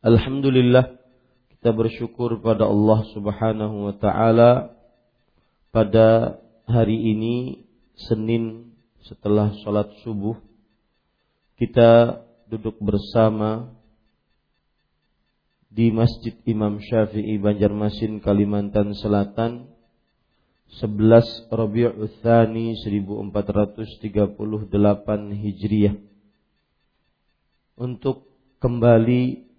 Alhamdulillah 0.00 0.96
kita 1.52 1.76
bersyukur 1.76 2.40
pada 2.40 2.64
Allah 2.64 3.04
Subhanahu 3.12 3.84
wa 3.84 3.94
taala 4.00 4.72
pada 5.76 6.40
hari 6.64 6.96
ini 6.96 7.68
Senin 8.08 8.72
setelah 9.04 9.52
sholat 9.60 9.92
subuh 10.00 10.40
kita 11.60 12.24
duduk 12.48 12.80
bersama 12.80 13.76
di 15.68 15.92
Masjid 15.92 16.32
Imam 16.48 16.80
Syafi'i 16.80 17.36
Banjarmasin 17.36 18.24
Kalimantan 18.24 18.96
Selatan 18.96 19.68
11 20.80 21.52
Rabiul 21.52 22.08
Tsani 22.24 22.72
1438 22.72 24.64
Hijriah. 25.44 25.92
Untuk 27.76 28.32
kembali 28.64 29.49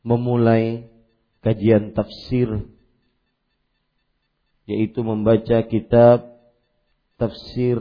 memulai 0.00 0.88
kajian 1.44 1.92
tafsir 1.92 2.68
yaitu 4.68 5.00
membaca 5.02 5.66
kitab 5.66 6.30
tafsir 7.18 7.80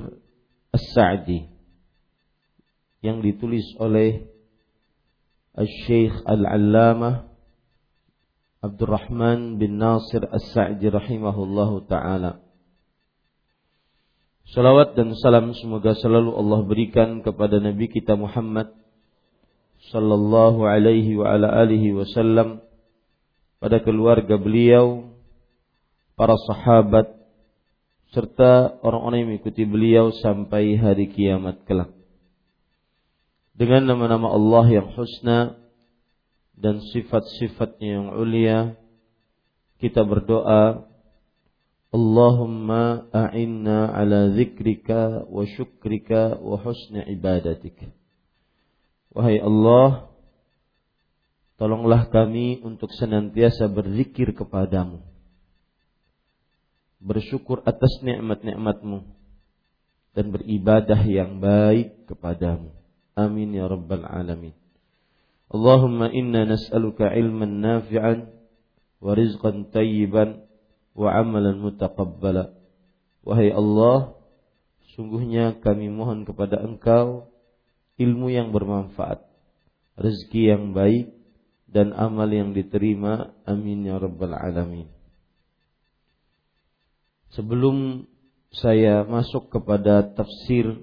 As-Sa'di 0.69 1.50
yang 3.02 3.24
ditulis 3.24 3.66
oleh 3.79 4.28
Al-Syeikh 5.56 6.13
Al-Allamah 6.29 7.29
Abdurrahman 8.59 9.56
bin 9.56 9.79
Nasir 9.79 10.28
As-Sa'di 10.28 10.91
rahimahullahu 10.91 11.88
taala. 11.88 12.44
Salawat 14.52 15.00
dan 15.00 15.16
salam 15.16 15.56
semoga 15.56 15.96
selalu 15.96 16.35
Allah 16.35 16.59
berikan 16.68 17.24
kepada 17.24 17.62
Nabi 17.63 17.88
kita 17.88 18.18
Muhammad 18.19 18.78
sallallahu 19.88 20.67
alaihi 20.67 21.16
wa 21.16 21.31
ala 21.31 21.47
alihi 21.63 21.95
wasallam 21.95 22.59
pada 23.63 23.79
keluarga 23.79 24.35
beliau, 24.35 25.16
para 26.19 26.35
sahabat 26.51 27.16
serta 28.12 28.79
orang-orang 28.81 29.17
yang 29.23 29.29
mengikuti 29.35 29.63
beliau 29.63 30.12
sampai 30.12 30.75
hari 30.75 31.12
kiamat 31.12 31.63
kelak. 31.63 31.91
Dengan 33.53 33.91
nama-nama 33.91 34.31
Allah 34.31 34.66
yang 34.72 34.88
husna 34.95 35.59
dan 36.56 36.79
sifat-sifatnya 36.79 37.88
yang 37.88 38.07
ulia, 38.16 38.79
kita 39.84 40.03
berdoa, 40.07 40.88
Allahumma 41.90 43.09
a'inna 43.11 43.91
ala 43.91 44.31
zikrika 44.38 45.25
wa 45.28 45.44
syukrika 45.44 46.38
wa 46.40 46.56
husni 46.61 47.03
ibadatika. 47.11 47.99
Wahai 49.19 49.44
Allah, 49.44 50.07
tolonglah 51.59 52.07
kami 52.07 52.63
untuk 52.63 52.88
senantiasa 52.96 53.68
berzikir 53.68 54.31
kepadamu. 54.31 55.03
Bersyukur 57.03 57.59
atas 57.68 58.00
nikmat-nikmatmu 58.00 59.03
dan 60.16 60.31
beribadah 60.31 61.03
yang 61.03 61.44
baik 61.44 62.08
kepadamu. 62.08 62.72
Amin 63.12 63.59
ya 63.59 63.68
rabbal 63.68 64.08
alamin. 64.08 64.56
Allahumma 65.52 66.08
inna 66.16 66.47
nas'aluka 66.47 67.12
ilman 67.12 67.59
nafi'an 67.59 68.31
wa 69.03 69.19
rizqan 69.19 69.68
tayyiban 69.68 70.47
wa 70.96 71.12
amalan 71.12 71.59
mutaqabbala. 71.59 72.56
Wahai 73.28 73.52
Allah, 73.52 74.16
sungguhnya 74.96 75.59
kami 75.59 75.91
mohon 75.91 76.24
kepada 76.24 76.63
Engkau 76.63 77.28
ilmu 78.00 78.32
yang 78.32 78.56
bermanfaat, 78.56 79.22
rezeki 80.00 80.42
yang 80.56 80.72
baik, 80.72 81.12
dan 81.70 81.94
amal 81.94 82.32
yang 82.32 82.56
diterima. 82.56 83.36
Amin 83.46 83.86
ya 83.86 84.00
rabbal 84.00 84.34
alamin. 84.34 84.88
Sebelum 87.36 88.09
saya 88.50 89.06
masuk 89.06 89.54
kepada 89.54 90.02
tafsir 90.18 90.82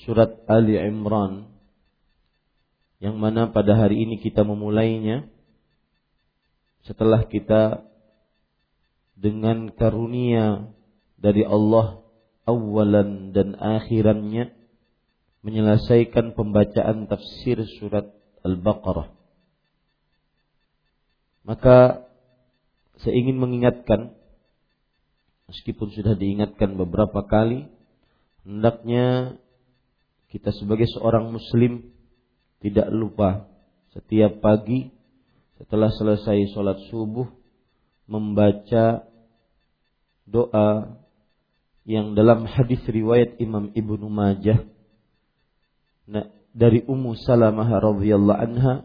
surat 0.00 0.40
Ali 0.48 0.80
Imran 0.80 1.52
yang 3.02 3.20
mana 3.20 3.50
pada 3.52 3.76
hari 3.76 4.08
ini 4.08 4.16
kita 4.22 4.40
memulainya 4.40 5.28
setelah 6.88 7.28
kita 7.28 7.84
dengan 9.18 9.68
karunia 9.74 10.72
dari 11.20 11.44
Allah 11.44 12.00
awalan 12.48 13.36
dan 13.36 13.54
akhirannya 13.54 14.61
menyelesaikan 15.42 16.38
pembacaan 16.38 17.10
tafsir 17.10 17.58
surat 17.78 18.10
Al-Baqarah. 18.42 19.10
Maka 21.42 22.06
saya 23.02 23.14
ingin 23.18 23.42
mengingatkan 23.42 24.14
meskipun 25.50 25.90
sudah 25.90 26.14
diingatkan 26.14 26.78
beberapa 26.78 27.26
kali 27.26 27.66
hendaknya 28.46 29.36
kita 30.30 30.54
sebagai 30.54 30.86
seorang 30.94 31.34
muslim 31.34 31.90
tidak 32.62 32.86
lupa 32.94 33.50
setiap 33.90 34.38
pagi 34.38 34.94
setelah 35.58 35.90
selesai 35.90 36.54
sholat 36.54 36.78
subuh 36.88 37.26
membaca 38.06 39.02
doa 40.24 40.96
yang 41.82 42.14
dalam 42.14 42.46
hadis 42.46 42.78
riwayat 42.86 43.42
Imam 43.42 43.74
Ibnu 43.74 44.06
Majah 44.06 44.62
Nah, 46.08 46.26
dari 46.52 46.82
Ummu 46.84 47.16
Salamah 47.16 47.68
radhiyallahu 47.68 48.40
anha 48.42 48.84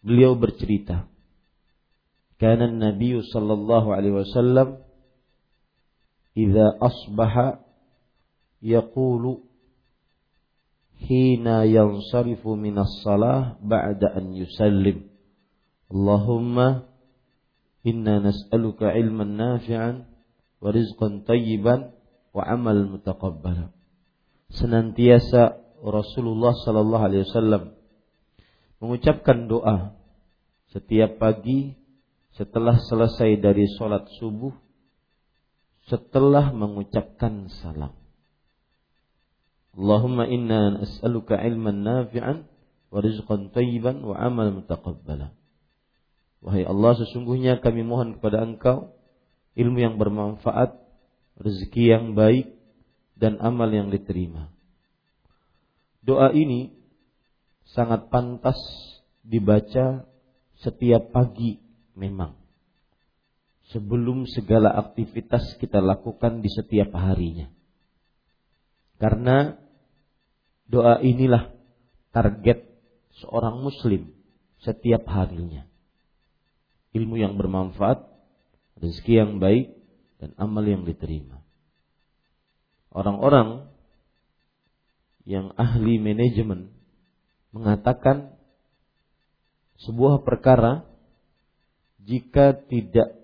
beliau 0.00 0.38
bercerita 0.38 1.10
karena 2.40 2.72
Nabi 2.72 3.20
sallallahu 3.20 3.92
alaihi 3.92 4.16
wasallam 4.16 4.80
jika 6.32 6.72
asbaha 6.80 7.60
yaqulu 8.64 9.44
hina 11.04 11.68
yansarifu 11.68 12.56
minas 12.56 13.04
salah 13.04 13.60
ba'da 13.60 14.16
an 14.16 14.32
yusallim. 14.32 15.12
Allahumma 15.92 16.88
inna 17.84 18.24
nas'aluka 18.24 18.96
ilman 18.96 19.36
nafi'an 19.36 20.08
wa 20.64 20.68
rizqan 20.72 21.28
tayyiban 21.28 21.92
wa 22.32 22.46
amal 22.46 22.88
mutaqabbala 22.88 23.74
senantiasa 24.54 25.59
Rasulullah 25.80 26.52
Sallallahu 26.52 27.04
Alaihi 27.04 27.24
Wasallam 27.24 27.72
mengucapkan 28.80 29.48
doa 29.48 29.96
setiap 30.72 31.16
pagi 31.16 31.76
setelah 32.36 32.78
selesai 32.78 33.40
dari 33.40 33.66
sholat 33.76 34.06
subuh, 34.20 34.54
setelah 35.88 36.52
mengucapkan 36.54 37.50
salam. 37.60 37.96
Allahumma 39.74 40.28
inna 40.28 40.80
nas'aluka 40.80 41.40
ilman 41.40 41.82
nafi'an 41.82 42.46
wa 42.90 42.98
rizqan 43.00 43.50
tayyiban 43.50 44.02
wa 44.04 44.14
amal 44.18 44.52
mutaqabbala. 44.62 45.32
Wahai 46.40 46.64
Allah, 46.64 46.96
sesungguhnya 46.96 47.60
kami 47.60 47.84
mohon 47.84 48.16
kepada 48.16 48.40
Engkau 48.40 48.96
ilmu 49.58 49.78
yang 49.80 49.94
bermanfaat, 50.00 50.78
rezeki 51.36 51.84
yang 51.92 52.06
baik, 52.16 52.54
dan 53.18 53.36
amal 53.42 53.68
yang 53.68 53.92
diterima. 53.92 54.48
Doa 56.10 56.34
ini 56.34 56.74
sangat 57.70 58.10
pantas 58.10 58.58
dibaca 59.22 60.02
setiap 60.58 61.14
pagi 61.14 61.62
memang. 61.94 62.34
Sebelum 63.70 64.26
segala 64.26 64.74
aktivitas 64.74 65.54
kita 65.62 65.78
lakukan 65.78 66.42
di 66.42 66.50
setiap 66.50 66.90
harinya. 66.98 67.46
Karena 68.98 69.54
doa 70.66 70.98
inilah 70.98 71.54
target 72.10 72.58
seorang 73.22 73.62
muslim 73.62 74.10
setiap 74.66 75.06
harinya. 75.06 75.62
Ilmu 76.90 77.22
yang 77.22 77.38
bermanfaat, 77.38 78.02
rezeki 78.82 79.14
yang 79.14 79.38
baik, 79.38 79.78
dan 80.18 80.34
amal 80.42 80.66
yang 80.66 80.82
diterima. 80.82 81.38
Orang-orang 82.90 83.69
yang 85.28 85.52
ahli 85.56 86.00
manajemen 86.00 86.72
mengatakan 87.50 88.34
sebuah 89.80 90.24
perkara 90.24 90.84
jika 92.00 92.56
tidak 92.68 93.20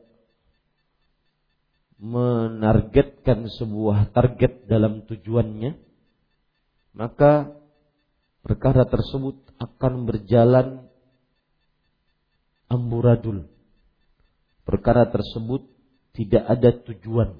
menargetkan 1.97 3.49
sebuah 3.49 4.13
target 4.13 4.69
dalam 4.69 5.09
tujuannya, 5.09 5.81
maka 6.93 7.57
perkara 8.45 8.85
tersebut 8.85 9.41
akan 9.57 10.05
berjalan 10.05 10.87
amburadul. 12.69 13.49
Perkara 14.69 15.09
tersebut 15.09 15.65
tidak 16.13 16.45
ada 16.45 16.71
tujuan. 16.85 17.39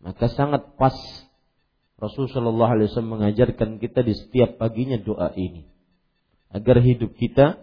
Maka 0.00 0.32
sangat 0.32 0.72
pas 0.80 0.96
Rasulullah 2.00 2.72
SAW 2.88 3.04
mengajarkan 3.04 3.76
kita 3.76 4.00
di 4.00 4.16
setiap 4.16 4.56
paginya 4.56 4.96
doa 4.96 5.36
ini. 5.36 5.68
Agar 6.48 6.80
hidup 6.80 7.12
kita 7.14 7.60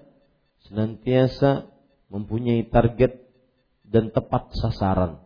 senantiasa 0.70 1.68
mempunyai 2.14 2.70
target 2.70 3.18
dan 3.82 4.14
tepat 4.14 4.54
sasaran. 4.54 5.20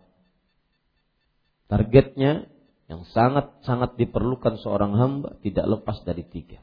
Targetnya 1.67 2.47
yang 2.87 3.03
sangat-sangat 3.07 3.99
diperlukan 3.99 4.59
seorang 4.59 4.95
hamba 4.95 5.35
tidak 5.43 5.67
lepas 5.67 6.03
dari 6.07 6.23
tiga. 6.27 6.59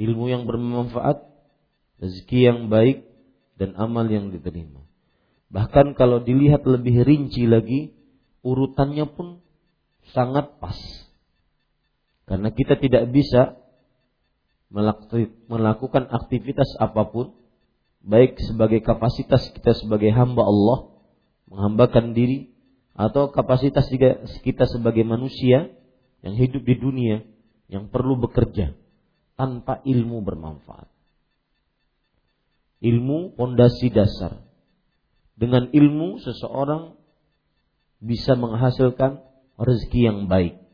Ilmu 0.00 0.32
yang 0.32 0.48
bermanfaat, 0.48 1.20
rezeki 2.00 2.40
yang 2.48 2.60
baik, 2.72 3.04
dan 3.60 3.76
amal 3.76 4.08
yang 4.08 4.32
diterima. 4.32 4.80
Bahkan 5.52 5.92
kalau 5.96 6.24
dilihat 6.24 6.64
lebih 6.64 7.04
rinci 7.04 7.44
lagi, 7.44 7.92
urutannya 8.40 9.04
pun 9.12 9.44
sangat 10.16 10.56
pas. 10.56 10.76
Karena 12.30 12.54
kita 12.54 12.78
tidak 12.78 13.10
bisa 13.10 13.58
melakukan 15.50 16.06
aktivitas 16.06 16.78
apa 16.78 17.10
pun 17.10 17.34
baik 18.06 18.38
sebagai 18.38 18.86
kapasitas 18.86 19.50
kita 19.50 19.74
sebagai 19.74 20.14
hamba 20.14 20.46
Allah 20.46 20.94
menghambakan 21.50 22.14
diri 22.14 22.54
atau 22.94 23.34
kapasitas 23.34 23.90
kita 24.46 24.70
sebagai 24.70 25.02
manusia 25.02 25.74
yang 26.22 26.34
hidup 26.38 26.62
di 26.62 26.78
dunia 26.78 27.26
yang 27.66 27.90
perlu 27.90 28.14
bekerja 28.14 28.78
tanpa 29.34 29.82
ilmu 29.82 30.22
bermanfaat. 30.22 30.86
Ilmu 32.80 33.34
pondasi 33.34 33.90
dasar. 33.90 34.38
Dengan 35.34 35.72
ilmu 35.72 36.20
seseorang 36.20 36.94
bisa 37.98 38.36
menghasilkan 38.36 39.24
rezeki 39.56 40.00
yang 40.06 40.18
baik. 40.28 40.69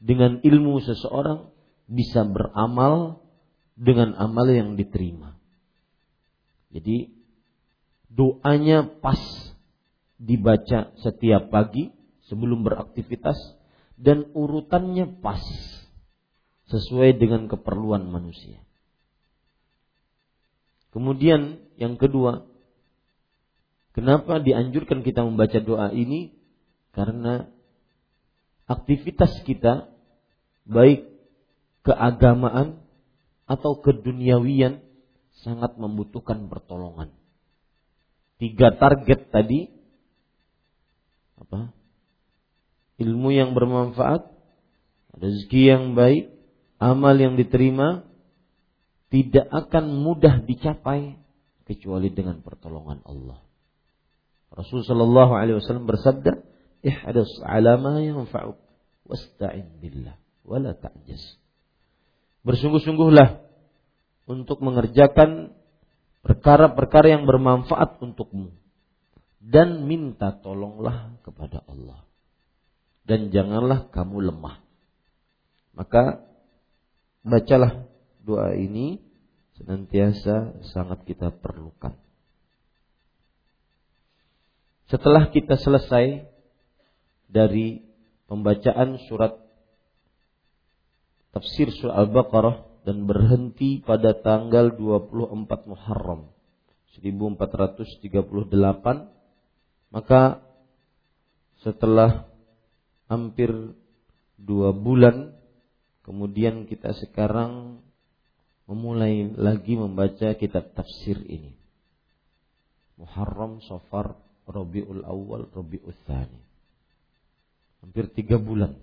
Dengan 0.00 0.40
ilmu 0.40 0.80
seseorang 0.80 1.52
bisa 1.84 2.24
beramal 2.24 3.20
dengan 3.76 4.16
amal 4.16 4.48
yang 4.48 4.80
diterima. 4.80 5.36
Jadi 6.72 7.12
doanya 8.08 8.86
pas 8.86 9.18
dibaca 10.20 10.92
setiap 11.00 11.48
pagi 11.48 11.92
sebelum 12.28 12.62
beraktivitas 12.62 13.36
dan 13.98 14.30
urutannya 14.32 15.20
pas 15.20 15.42
sesuai 16.70 17.18
dengan 17.18 17.50
keperluan 17.50 18.06
manusia. 18.06 18.62
Kemudian 20.94 21.58
yang 21.78 21.98
kedua, 21.98 22.46
kenapa 23.94 24.38
dianjurkan 24.38 25.02
kita 25.02 25.26
membaca 25.26 25.58
doa 25.58 25.90
ini? 25.90 26.34
Karena 26.90 27.46
aktivitas 28.66 29.42
kita 29.46 29.89
baik 30.66 31.08
keagamaan 31.84 32.80
atau 33.48 33.80
keduniawian 33.80 34.84
sangat 35.40 35.74
membutuhkan 35.80 36.46
pertolongan. 36.46 37.10
Tiga 38.40 38.76
target 38.76 39.32
tadi 39.32 39.68
apa? 41.40 41.72
Ilmu 43.00 43.32
yang 43.32 43.56
bermanfaat, 43.56 44.28
rezeki 45.16 45.62
yang 45.64 45.84
baik, 45.96 46.36
amal 46.76 47.16
yang 47.16 47.40
diterima 47.40 48.04
tidak 49.08 49.48
akan 49.48 50.04
mudah 50.04 50.44
dicapai 50.44 51.16
kecuali 51.64 52.12
dengan 52.12 52.44
pertolongan 52.44 53.00
Allah. 53.08 53.40
Rasulullah 54.52 54.86
Shallallahu 54.92 55.32
Alaihi 55.32 55.56
Wasallam 55.62 55.88
bersabda, 55.88 56.44
"Ihdas 56.84 57.30
ala 57.46 57.80
ma 57.80 58.02
yanfa'uk, 58.02 58.58
wasta'in 59.08 59.80
billah, 59.80 60.19
wala 60.46 60.76
ta'jas." 60.76 61.40
Bersungguh-sungguhlah 62.46 63.44
untuk 64.30 64.62
mengerjakan 64.62 65.52
perkara-perkara 66.22 67.18
yang 67.18 67.24
bermanfaat 67.26 68.00
untukmu. 68.00 68.54
Dan 69.40 69.88
minta 69.88 70.36
tolonglah 70.36 71.16
kepada 71.24 71.64
Allah. 71.64 72.04
Dan 73.08 73.32
janganlah 73.32 73.88
kamu 73.88 74.28
lemah. 74.28 74.60
Maka 75.72 76.22
bacalah 77.24 77.88
doa 78.20 78.52
ini 78.52 79.00
senantiasa 79.56 80.60
sangat 80.72 81.08
kita 81.08 81.32
perlukan. 81.32 81.96
Setelah 84.92 85.32
kita 85.32 85.56
selesai 85.56 86.28
dari 87.30 87.80
pembacaan 88.28 89.00
surat 89.08 89.38
tafsir 91.30 91.70
surah 91.70 92.06
Al-Baqarah 92.06 92.84
dan 92.86 93.04
berhenti 93.06 93.82
pada 93.84 94.16
tanggal 94.18 94.74
24 94.74 95.70
Muharram 95.70 96.30
1438 97.00 98.10
maka 99.90 100.22
setelah 101.60 102.28
hampir 103.10 103.50
dua 104.40 104.72
bulan 104.72 105.36
kemudian 106.06 106.64
kita 106.66 106.94
sekarang 106.96 107.82
memulai 108.70 109.26
lagi 109.34 109.74
membaca 109.74 110.30
kitab 110.38 110.70
tafsir 110.78 111.18
ini. 111.26 111.58
Muharram, 112.94 113.58
Safar, 113.66 114.14
Rabiul 114.46 115.02
Awal, 115.02 115.50
Rabiul 115.50 115.96
Thani 116.06 116.50
hampir 117.80 118.12
tiga 118.12 118.36
bulan 118.36 118.76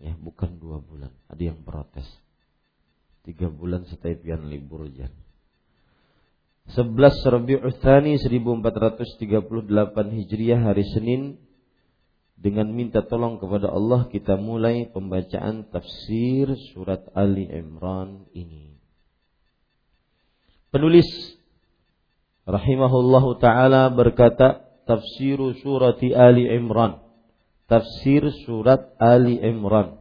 ya 0.00 0.14
bukan 0.18 0.58
dua 0.58 0.82
bulan 0.82 1.12
ada 1.30 1.42
yang 1.42 1.62
protes 1.62 2.06
tiga 3.22 3.48
bulan 3.48 3.86
pian 4.00 4.50
libur 4.50 4.90
jan 4.90 5.12
11 6.64 6.96
Rabiul 7.28 7.76
Tsani 7.76 8.16
1438 8.16 10.16
Hijriah 10.16 10.64
hari 10.64 10.84
Senin 10.96 11.36
dengan 12.40 12.72
minta 12.72 13.04
tolong 13.04 13.36
kepada 13.36 13.68
Allah 13.68 14.08
kita 14.08 14.40
mulai 14.40 14.88
pembacaan 14.88 15.68
tafsir 15.68 16.56
surat 16.72 17.04
Ali 17.12 17.44
Imran 17.52 18.24
ini. 18.32 18.80
Penulis 20.72 21.06
rahimahullahu 22.48 23.44
taala 23.44 23.92
berkata 23.92 24.64
tafsir 24.88 25.36
surat 25.60 26.00
Ali 26.00 26.48
Imran. 26.48 27.03
Tafsir 27.64 28.28
surat 28.44 28.92
Ali 29.00 29.40
Imran. 29.40 29.96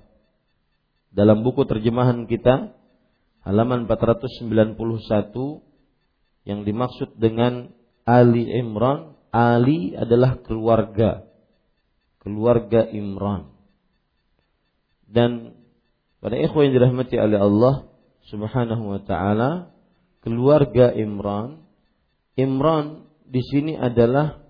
Dalam 1.14 1.48
buku 1.48 1.64
terjemahan 1.64 2.28
kita 2.28 2.76
halaman 3.48 3.88
491 3.88 4.76
yang 6.44 6.68
dimaksud 6.68 7.16
dengan 7.16 7.72
Ali 8.04 8.52
Imran, 8.52 9.16
Ali 9.32 9.96
adalah 9.96 10.44
keluarga. 10.44 11.24
Keluarga 12.20 12.88
Imran. 12.92 13.56
Dan 15.08 15.56
pada 16.20 16.36
ikhwan 16.36 16.72
yang 16.72 16.76
dirahmati 16.80 17.16
oleh 17.20 17.40
Allah 17.40 17.76
Subhanahu 18.28 18.84
wa 18.96 19.02
taala, 19.04 19.72
keluarga 20.24 20.92
Imran, 20.92 21.64
Imran 22.36 23.08
di 23.28 23.40
sini 23.44 23.76
adalah 23.76 24.43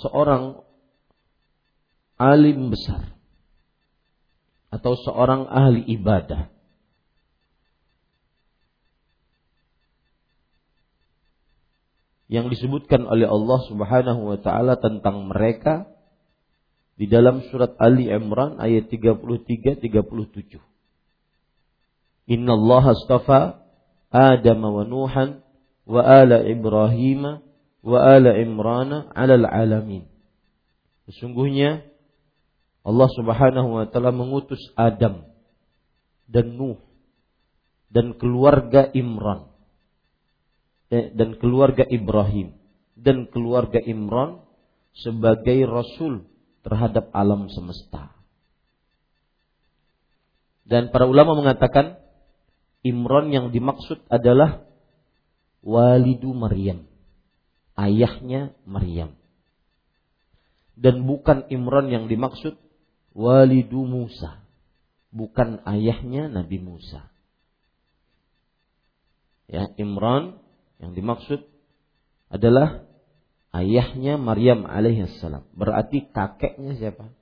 seorang 0.00 0.60
alim 2.16 2.72
besar 2.72 3.12
atau 4.72 4.96
seorang 4.96 5.44
ahli 5.52 5.84
ibadah 5.92 6.48
yang 12.32 12.48
disebutkan 12.48 13.04
oleh 13.04 13.28
Allah 13.28 13.60
Subhanahu 13.68 14.32
wa 14.32 14.38
taala 14.40 14.80
tentang 14.80 15.28
mereka 15.28 15.84
di 16.96 17.04
dalam 17.04 17.44
surat 17.52 17.76
Ali 17.76 18.08
Imran 18.08 18.56
ayat 18.56 18.88
33 18.88 19.84
37. 19.84 20.56
Inna 22.32 22.56
Allah 22.56 22.84
astafa 22.96 23.60
Adam 24.08 24.60
wa 24.64 24.84
Nuhan 24.88 25.44
wa 25.84 26.00
ala 26.00 26.40
Ibrahim 26.48 27.51
wa 27.82 27.98
ala 28.14 29.46
alamin. 29.50 30.06
Sesungguhnya 31.10 31.82
Allah 32.82 33.08
Subhanahu 33.14 33.68
wa 33.78 33.84
taala 33.90 34.14
mengutus 34.14 34.62
Adam 34.78 35.26
dan 36.30 36.56
Nuh 36.56 36.78
dan 37.90 38.16
keluarga 38.16 38.88
Imran 38.94 39.52
Eh, 40.92 41.08
dan 41.16 41.40
keluarga 41.40 41.88
Ibrahim 41.88 42.52
dan 43.00 43.24
keluarga 43.32 43.80
Imran 43.80 44.44
sebagai 44.92 45.64
rasul 45.64 46.28
terhadap 46.60 47.08
alam 47.16 47.48
semesta. 47.48 48.12
Dan 50.68 50.92
para 50.92 51.08
ulama 51.08 51.32
mengatakan 51.32 51.96
Imran 52.84 53.32
yang 53.32 53.48
dimaksud 53.48 54.04
adalah 54.12 54.68
walidu 55.64 56.36
Maryam, 56.36 56.84
ayahnya 57.76 58.56
Maryam. 58.68 59.16
Dan 60.72 61.04
bukan 61.04 61.46
Imran 61.52 61.92
yang 61.92 62.08
dimaksud 62.08 62.56
walidu 63.12 63.84
Musa, 63.84 64.40
bukan 65.12 65.60
ayahnya 65.68 66.32
Nabi 66.32 66.58
Musa. 66.58 67.12
Ya, 69.52 69.68
Imran 69.76 70.40
yang 70.80 70.96
dimaksud 70.96 71.44
adalah 72.32 72.88
ayahnya 73.52 74.16
Maryam 74.16 74.64
alaihissalam. 74.64 75.44
Berarti 75.52 76.08
kakeknya 76.08 76.72
siapa? 76.80 77.12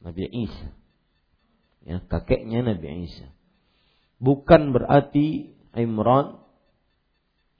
Nabi 0.00 0.24
Isa. 0.32 0.72
Ya, 1.84 2.00
kakeknya 2.08 2.64
Nabi 2.64 3.04
Isa. 3.04 3.28
Bukan 4.16 4.72
berarti 4.72 5.52
Imran 5.76 6.40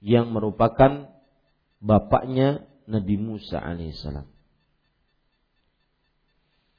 yang 0.01 0.33
merupakan 0.33 1.12
bapaknya 1.83 2.63
Nabi 2.87 3.19
Musa 3.19 3.59
alaihissalam. 3.59 4.23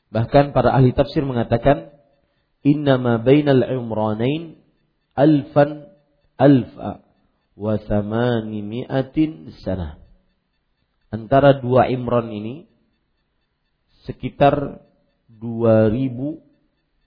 Bahkan 0.09 0.57
para 0.57 0.73
ahli 0.73 0.97
tafsir 0.97 1.21
mengatakan 1.27 1.93
innama 2.65 3.21
bainal 3.21 3.61
imranain 3.69 4.57
alfan 5.13 5.85
alfa 6.41 7.05
wa 7.55 7.77
mi'atin 8.49 9.53
sana. 9.61 10.01
Antara 11.13 11.61
dua 11.61 11.87
Imran 11.87 12.33
ini 12.33 12.67
sekitar 14.09 14.83
2800 15.31 17.07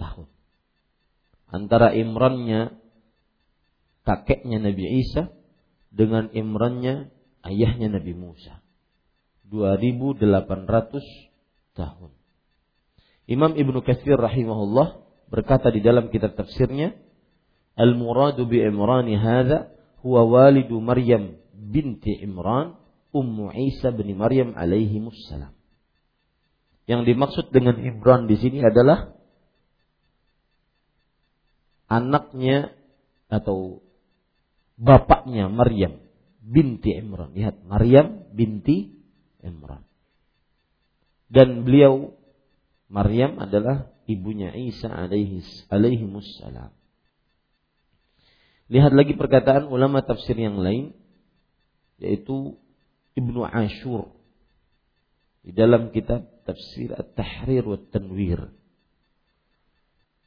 tahun. 0.00 0.28
Antara 1.52 1.92
Imrannya 1.92 2.80
kakeknya 4.02 4.58
Nabi 4.58 5.04
Isa 5.04 5.30
dengan 5.92 6.32
Imrannya 6.32 7.12
ayahnya 7.44 7.92
Nabi 7.92 8.16
Musa. 8.16 8.64
2800 9.52 10.16
tahun. 11.76 12.10
Imam 13.28 13.52
Ibnu 13.52 13.84
Katsir 13.84 14.16
rahimahullah 14.16 15.04
berkata 15.28 15.68
di 15.68 15.84
dalam 15.84 16.08
kitab 16.08 16.34
tafsirnya 16.34 16.96
Al-muradu 17.72 18.44
bi 18.44 18.60
Imran 18.60 19.08
hadha 19.16 19.72
huwa 20.04 20.28
walidu 20.28 20.76
Maryam 20.80 21.40
binti 21.52 22.20
Imran 22.20 22.76
Ummu 23.12 23.52
Isa 23.52 23.92
bin 23.92 24.08
Maryam 24.16 24.56
alaihi 24.56 25.00
salam. 25.28 25.52
Yang 26.88 27.12
dimaksud 27.12 27.46
dengan 27.52 27.76
Imran 27.80 28.28
di 28.28 28.36
sini 28.40 28.64
adalah 28.64 29.12
anaknya 31.92 32.72
atau 33.28 33.84
bapaknya 34.76 35.48
Maryam 35.52 36.00
binti 36.42 36.96
Imran. 36.98 37.32
Lihat, 37.32 37.62
Maryam 37.64 38.28
binti 38.34 38.92
Imran. 39.42 39.86
Dan 41.32 41.64
beliau 41.64 42.12
Maryam 42.92 43.40
adalah 43.40 43.88
ibunya 44.04 44.52
Isa 44.52 44.92
alaihi 44.92 45.40
alaihi 45.72 46.04
salam. 46.36 46.72
Lihat 48.68 48.92
lagi 48.92 49.16
perkataan 49.16 49.68
ulama 49.68 50.04
tafsir 50.04 50.36
yang 50.36 50.60
lain 50.60 50.96
yaitu 52.00 52.56
Ibnu 53.16 53.44
Ashur 53.44 54.12
di 55.44 55.52
dalam 55.52 55.92
kitab 55.92 56.24
tafsir 56.48 56.92
At-Tahrir 56.96 57.64
wa 57.68 57.78
Tanwir. 57.78 58.48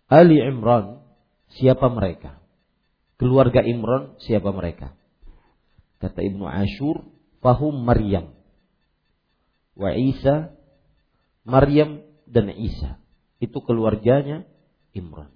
Ali 0.05 0.37
Imran 0.37 1.01
siapa 1.57 1.89
mereka? 1.89 2.44
Keluarga 3.15 3.63
Imran 3.63 4.19
siapa 4.19 4.51
mereka? 4.51 4.91
Kata 6.03 6.19
Ibnu 6.19 6.43
Ashur, 6.43 7.07
fahum 7.39 7.79
Maryam 7.83 8.35
wa 9.75 9.91
Isa, 9.91 10.55
Maryam 11.43 12.01
dan 12.25 12.49
Isa. 12.55 12.97
Itu 13.37 13.61
keluarganya 13.61 14.47
Imran. 14.95 15.35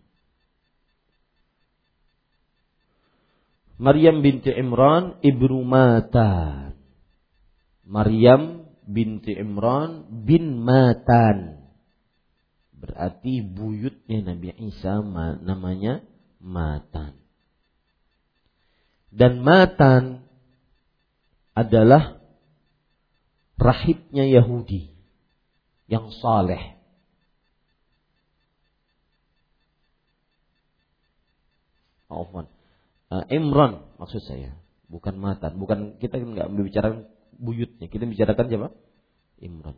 Maryam 3.79 4.19
binti 4.19 4.51
Imran 4.51 5.23
ibnu 5.23 5.63
Matan. 5.63 6.75
Maryam 7.87 8.67
binti 8.83 9.35
Imran 9.35 10.23
bin 10.27 10.59
Matan. 10.59 11.63
Berarti 12.75 13.43
buyutnya 13.43 14.35
Nabi 14.35 14.51
Isa 14.67 14.99
namanya 15.43 16.03
Matan. 16.43 17.15
Dan 19.09 19.41
Matan 19.41 20.23
adalah 21.57 22.21
rahibnya 23.59 24.23
Yahudi 24.29 24.93
yang 25.89 26.13
saleh. 26.21 26.77
Afwan 32.09 32.49
uh, 33.09 33.25
Imran 33.29 33.85
maksud 33.97 34.21
saya, 34.25 34.53
bukan 34.89 35.17
matan, 35.17 35.57
bukan 35.57 35.97
kita 36.01 36.17
nggak 36.17 36.49
membicarakan 36.49 37.09
buyutnya, 37.37 37.89
kita 37.89 38.05
bicarakan 38.05 38.45
siapa? 38.49 38.67
Imran. 39.39 39.77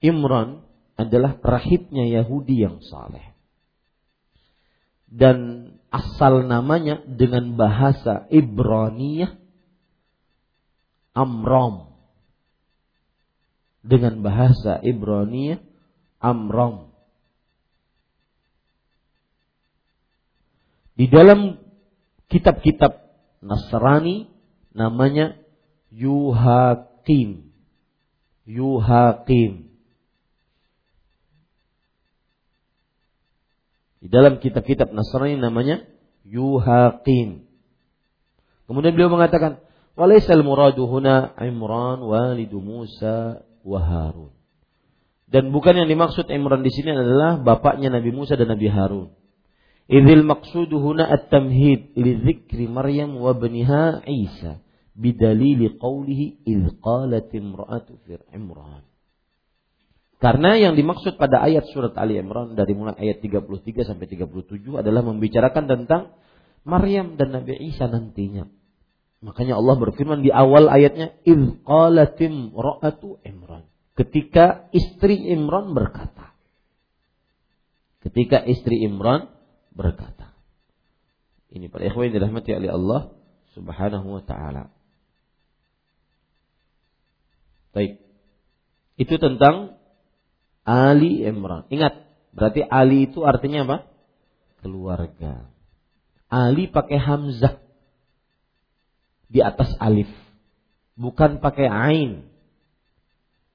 Imran 0.00 0.64
adalah 0.96 1.36
rahibnya 1.40 2.08
Yahudi 2.08 2.56
yang 2.60 2.80
saleh. 2.84 3.36
Dan 5.10 5.68
asal 5.90 6.46
namanya 6.46 7.02
dengan 7.04 7.58
bahasa 7.58 8.24
Ibraniyah 8.30 9.34
Amram. 11.12 11.90
Dengan 13.82 14.22
bahasa 14.22 14.78
Ibraniyah 14.78 15.58
Amram. 16.22 16.94
Di 20.94 21.10
dalam 21.10 21.58
kitab-kitab 22.30 22.92
Nasrani 23.42 24.30
namanya 24.76 25.34
Yuhakim. 25.90 27.50
Yuhakim. 28.46 29.69
Di 34.00 34.08
dalam 34.08 34.40
kitab-kitab 34.40 34.96
Nasrani 34.96 35.36
namanya 35.36 35.84
Yuhakim. 36.24 37.44
Kemudian 38.64 38.96
beliau 38.96 39.12
mengatakan, 39.12 39.60
"Walaisal 39.92 40.40
muradu 40.40 40.88
huna 40.88 41.36
Imran 41.36 42.00
walidu 42.00 42.64
Musa 42.64 43.44
wa 43.60 43.80
Harun." 43.80 44.32
Dan 45.30 45.54
bukan 45.54 45.78
yang 45.78 45.86
dimaksud 45.86 46.26
Imran 46.26 46.66
di 46.66 46.74
sini 46.74 46.90
adalah 46.90 47.38
bapaknya 47.38 47.94
Nabi 47.94 48.10
Musa 48.10 48.34
dan 48.34 48.50
Nabi 48.50 48.66
Harun. 48.66 49.14
Idzil 49.86 50.26
maqsudu 50.26 50.78
huna 50.82 51.06
at-tamhid 51.06 51.94
li 51.94 52.18
dzikri 52.18 52.66
Maryam 52.66 53.14
wa 53.14 53.30
baniha 53.34 54.02
Isa 54.06 54.58
bidalili 54.94 55.70
qawlihi 55.78 56.46
idz 56.46 56.78
qalat 56.82 57.30
imra'atu 57.30 57.98
Imran. 58.34 58.89
Karena 60.20 60.52
yang 60.60 60.76
dimaksud 60.76 61.16
pada 61.16 61.40
ayat 61.40 61.64
surat 61.72 61.96
Ali 61.96 62.20
Imran 62.20 62.52
dari 62.52 62.76
mulai 62.76 62.92
ayat 63.00 63.24
33 63.24 63.88
sampai 63.88 64.04
37 64.04 64.28
adalah 64.76 65.00
membicarakan 65.00 65.64
tentang 65.64 66.12
Maryam 66.68 67.16
dan 67.16 67.32
Nabi 67.32 67.56
Isa 67.56 67.88
nantinya. 67.88 68.44
Makanya 69.24 69.56
Allah 69.56 69.80
berfirman 69.80 70.20
di 70.20 70.28
awal 70.28 70.68
ayatnya 70.68 71.16
idz 71.24 71.64
qalat 71.64 72.20
imra'atu 72.20 73.20
Imran 73.24 73.64
ketika 73.96 74.68
istri 74.76 75.28
Imran 75.28 75.72
berkata. 75.72 76.36
Ketika 78.00 78.44
istri 78.44 78.80
Imran 78.84 79.28
berkata. 79.72 80.36
Ini 81.52 81.68
para 81.68 81.84
ikhwan 81.84 82.08
yang 82.08 82.16
dirahmati 82.20 82.50
oleh 82.56 82.70
Allah 82.72 83.00
Subhanahu 83.52 84.20
wa 84.20 84.22
taala. 84.24 84.72
Baik. 87.76 88.00
Itu 88.96 89.16
tentang 89.20 89.79
Ali 90.70 91.26
Imran. 91.26 91.66
Ingat, 91.66 92.06
berarti 92.30 92.62
Ali 92.62 93.10
itu 93.10 93.26
artinya 93.26 93.66
apa? 93.66 93.76
Keluarga. 94.62 95.50
Ali 96.30 96.70
pakai 96.70 96.98
hamzah 97.02 97.58
di 99.26 99.42
atas 99.42 99.74
alif. 99.82 100.10
Bukan 100.94 101.42
pakai 101.42 101.66
ain 101.66 102.30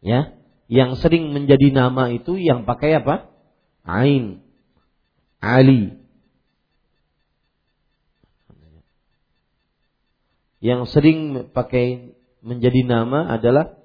ya 0.05 0.37
yang 0.69 0.93
sering 1.01 1.33
menjadi 1.33 1.73
nama 1.73 2.13
itu 2.13 2.37
yang 2.37 2.69
pakai 2.69 3.01
apa 3.01 3.25
ain 3.81 4.45
Ali 5.41 5.97
yang 10.61 10.85
sering 10.85 11.49
pakai 11.49 12.13
menjadi 12.45 12.85
nama 12.85 13.33
adalah 13.33 13.77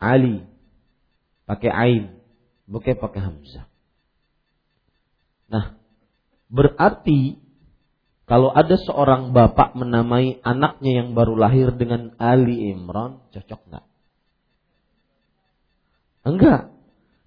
Ali 0.00 0.48
pakai 1.44 1.68
ain 1.68 2.04
bukan 2.70 2.94
pakai 2.96 3.20
hamzah 3.20 3.66
nah 5.50 5.74
berarti 6.46 7.42
kalau 8.30 8.54
ada 8.54 8.78
seorang 8.78 9.34
bapak 9.34 9.74
menamai 9.74 10.38
anaknya 10.46 11.02
yang 11.02 11.18
baru 11.18 11.34
lahir 11.34 11.74
dengan 11.74 12.14
Ali 12.22 12.70
Imran 12.70 13.18
cocok 13.34 13.60
nggak 13.66 13.90
Enggak. 16.20 16.72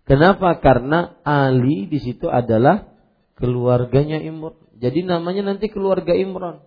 Kenapa? 0.03 0.59
Karena 0.59 1.17
Ali 1.23 1.87
di 1.87 1.99
situ 2.03 2.27
adalah 2.29 2.91
keluarganya 3.39 4.19
Imran. 4.19 4.53
Jadi 4.77 5.05
namanya 5.07 5.53
nanti 5.53 5.71
keluarga 5.71 6.11
Imran. 6.11 6.61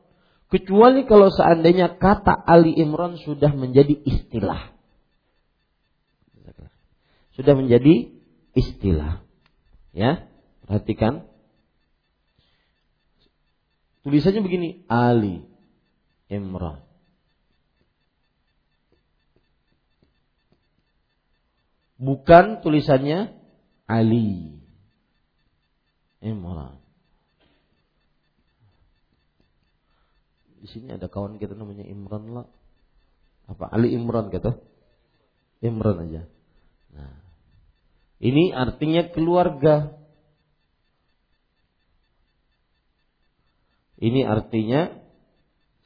Kecuali 0.46 1.04
kalau 1.04 1.28
seandainya 1.28 1.98
kata 1.98 2.32
Ali 2.32 2.72
Imran 2.78 3.18
sudah 3.20 3.52
menjadi 3.52 3.92
istilah. 3.92 4.72
Sudah 7.36 7.52
menjadi 7.52 8.15
istilah. 8.56 9.20
Ya, 9.92 10.26
perhatikan. 10.64 11.28
Tulisannya 14.02 14.40
begini, 14.40 14.68
Ali 14.88 15.44
Imran. 16.32 16.86
bukan 21.96 22.60
tulisannya 22.60 23.32
Ali 23.88 24.60
Imran. 26.20 26.80
Di 30.60 30.66
sini 30.72 30.90
ada 30.90 31.06
kawan 31.06 31.38
kita 31.38 31.54
namanya 31.54 31.86
Imran 31.86 32.34
lah. 32.34 32.46
Apa 33.46 33.70
Ali 33.70 33.94
Imran 33.94 34.34
kata? 34.34 34.58
Imran 35.62 36.02
aja. 36.02 36.22
Nah, 36.90 37.14
ini 38.16 38.52
artinya 38.52 39.12
keluarga. 39.12 39.92
Ini 43.96 44.28
artinya 44.28 44.92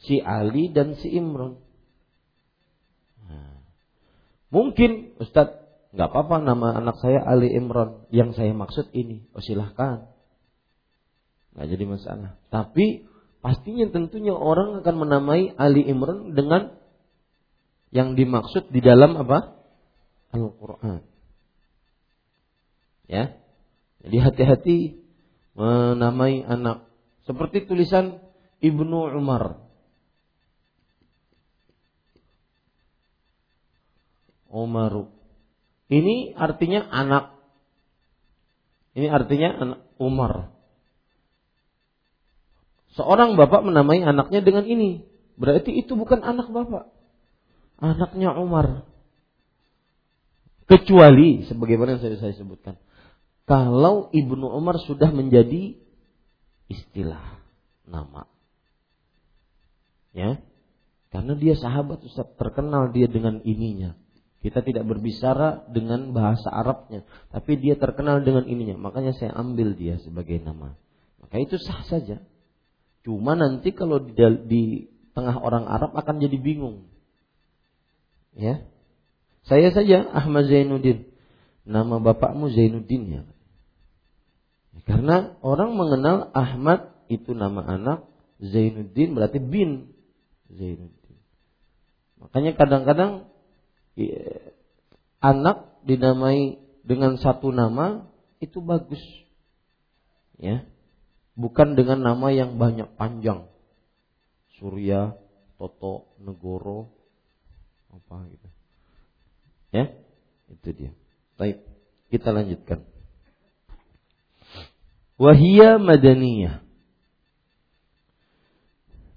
si 0.03 0.19
Ali 0.19 0.71
dan 0.71 0.99
si 0.99 1.11
Imran. 1.15 1.63
Nah, 3.27 3.63
mungkin 4.51 5.15
Ustadz 5.23 5.59
nggak 5.91 6.11
apa-apa 6.11 6.43
nama 6.43 6.75
anak 6.79 7.03
saya 7.03 7.23
Ali 7.23 7.51
Imron 7.51 8.07
yang 8.15 8.35
saya 8.35 8.55
maksud 8.55 8.91
ini 8.95 9.27
oh 9.35 9.43
silahkan. 9.43 10.11
Nggak 11.55 11.67
jadi 11.67 11.85
masalah. 11.87 12.31
Tapi 12.51 13.07
pastinya 13.43 13.91
tentunya 13.91 14.35
orang 14.35 14.83
akan 14.83 14.95
menamai 14.99 15.51
Ali 15.55 15.87
Imron 15.87 16.35
dengan 16.35 16.79
yang 17.91 18.15
dimaksud 18.15 18.71
di 18.71 18.79
dalam 18.83 19.19
apa? 19.19 19.59
Al-Quran 20.31 21.11
ya 23.11 23.35
jadi 24.07 24.17
hati-hati 24.31 25.03
menamai 25.59 26.47
anak 26.47 26.87
seperti 27.27 27.67
tulisan 27.67 28.23
Ibnu 28.63 29.19
Umar 29.19 29.59
Umaru 34.51 35.21
ini 35.91 36.39
artinya 36.39 36.87
anak. 36.87 37.35
Ini 38.95 39.11
artinya 39.11 39.49
anak 39.59 39.81
Umar. 39.99 40.55
Seorang 42.95 43.35
bapak 43.35 43.67
menamai 43.67 43.99
anaknya 44.07 44.39
dengan 44.39 44.71
ini. 44.71 45.03
Berarti 45.35 45.75
itu 45.75 45.99
bukan 45.99 46.23
anak 46.23 46.47
bapak. 46.55 46.95
Anaknya 47.83 48.39
Umar. 48.39 48.87
Kecuali 50.71 51.43
sebagaimana 51.51 51.99
yang 51.99 52.23
saya 52.23 52.39
sebutkan. 52.39 52.79
Kalau 53.51 54.15
Ibnu 54.15 54.47
Umar 54.47 54.79
sudah 54.79 55.11
menjadi 55.11 55.75
istilah 56.71 57.43
nama. 57.83 58.31
Ya. 60.15 60.39
Karena 61.11 61.35
dia 61.35 61.59
sahabat 61.59 61.99
Ustaz, 62.07 62.31
terkenal 62.39 62.95
dia 62.95 63.11
dengan 63.11 63.43
ininya. 63.43 63.99
Kita 64.39 64.63
tidak 64.63 64.87
berbicara 64.87 65.67
dengan 65.67 66.15
bahasa 66.15 66.47
Arabnya, 66.47 67.03
tapi 67.35 67.59
dia 67.59 67.75
terkenal 67.75 68.23
dengan 68.23 68.47
ininya. 68.47 68.79
Makanya 68.79 69.19
saya 69.19 69.35
ambil 69.35 69.75
dia 69.75 69.99
sebagai 69.99 70.39
nama. 70.39 70.79
Maka 71.19 71.43
itu 71.43 71.59
sah 71.59 71.83
saja. 71.91 72.23
Cuma 73.03 73.35
nanti 73.35 73.75
kalau 73.75 73.99
di, 73.99 74.15
di 74.47 74.63
tengah 75.11 75.43
orang 75.43 75.67
Arab 75.67 75.91
akan 75.99 76.23
jadi 76.23 76.39
bingung. 76.39 76.87
Ya. 78.39 78.63
Saya 79.43 79.75
saja 79.75 80.07
Ahmad 80.07 80.47
Zainuddin. 80.47 81.11
Nama 81.67 81.99
bapakmu 81.99 82.55
Zainuddin 82.55 83.03
ya. 83.11 83.23
Karena 84.87 85.37
orang 85.43 85.75
mengenal 85.75 86.31
Ahmad 86.33 86.95
itu 87.11 87.35
nama 87.35 87.63
anak, 87.67 88.07
Zainuddin 88.39 89.19
berarti 89.19 89.39
bin 89.43 89.93
Zainuddin. 90.49 91.19
Makanya 92.21 92.53
kadang-kadang 92.55 93.31
anak 95.21 95.57
dinamai 95.85 96.59
dengan 96.87 97.21
satu 97.21 97.53
nama 97.53 98.09
itu 98.41 98.59
bagus. 98.65 99.01
Ya. 100.41 100.65
Bukan 101.37 101.77
dengan 101.77 102.01
nama 102.01 102.33
yang 102.33 102.57
banyak 102.57 102.97
panjang. 102.97 103.49
Surya, 104.61 105.17
Toto, 105.57 106.13
Negoro, 106.21 106.93
apa 107.89 108.29
gitu. 108.29 108.49
Ya, 109.73 109.89
itu 110.53 110.69
dia. 110.77 110.93
Baik, 111.41 111.65
kita 112.13 112.29
lanjutkan. 112.35 112.85
Wahia 115.21 115.77
madaniyah. 115.77 116.65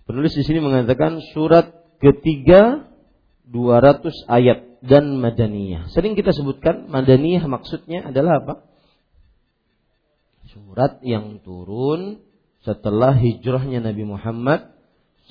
Penulis 0.03 0.35
di 0.35 0.43
sini 0.43 0.59
mengatakan 0.59 1.23
surat 1.31 1.71
ketiga 2.03 2.91
200 3.47 4.11
ayat 4.27 4.83
dan 4.83 5.15
madaniyah. 5.23 5.87
Sering 5.95 6.19
kita 6.19 6.35
sebutkan 6.35 6.91
madaniyah 6.91 7.47
maksudnya 7.47 8.11
adalah 8.11 8.43
apa? 8.43 8.53
Surat 10.51 10.99
yang 11.07 11.39
turun 11.39 12.19
setelah 12.67 13.15
hijrahnya 13.15 13.79
Nabi 13.79 14.03
Muhammad 14.03 14.75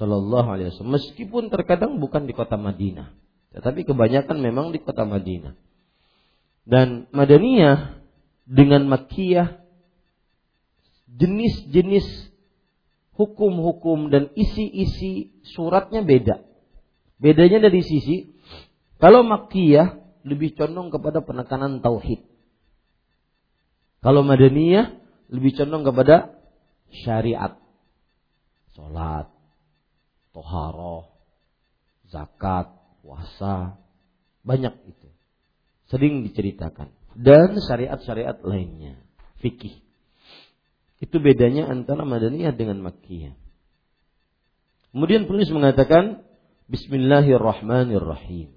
Shallallahu 0.00 0.48
Alaihi 0.56 0.72
Wasallam. 0.72 0.96
Meskipun 0.96 1.52
terkadang 1.52 2.00
bukan 2.00 2.24
di 2.24 2.32
kota 2.32 2.56
Madinah, 2.56 3.12
tetapi 3.52 3.84
kebanyakan 3.84 4.40
memang 4.40 4.72
di 4.72 4.80
kota 4.80 5.04
Madinah. 5.04 5.52
Dan 6.64 7.12
Madaniyah 7.12 8.00
dengan 8.48 8.88
Makkiyah 8.88 9.61
jenis-jenis 11.16 12.32
hukum-hukum 13.16 14.08
dan 14.08 14.32
isi-isi 14.32 15.36
suratnya 15.44 16.00
beda. 16.02 16.40
Bedanya 17.20 17.68
dari 17.68 17.84
sisi 17.84 18.32
kalau 19.02 19.26
Makkiyah 19.26 19.98
lebih 20.22 20.54
condong 20.54 20.94
kepada 20.94 21.22
penekanan 21.22 21.82
tauhid. 21.82 22.22
Kalau 24.02 24.26
Madaniyah 24.26 24.98
lebih 25.30 25.54
condong 25.54 25.86
kepada 25.86 26.34
syariat. 26.90 27.58
Salat, 28.72 29.28
toharoh, 30.32 31.12
zakat, 32.08 32.72
puasa, 33.04 33.76
banyak 34.42 34.74
itu. 34.88 35.08
Sering 35.90 36.24
diceritakan. 36.24 36.90
Dan 37.12 37.60
syariat-syariat 37.60 38.40
lainnya. 38.40 38.96
Fikih. 39.44 39.76
Itu 41.02 41.18
bedanya 41.18 41.66
antara 41.66 42.06
Madaniyah 42.06 42.54
dengan 42.54 42.78
Makkiyah. 42.86 43.34
Kemudian 44.94 45.26
penulis 45.26 45.50
mengatakan 45.50 46.22
Bismillahirrahmanirrahim. 46.70 48.54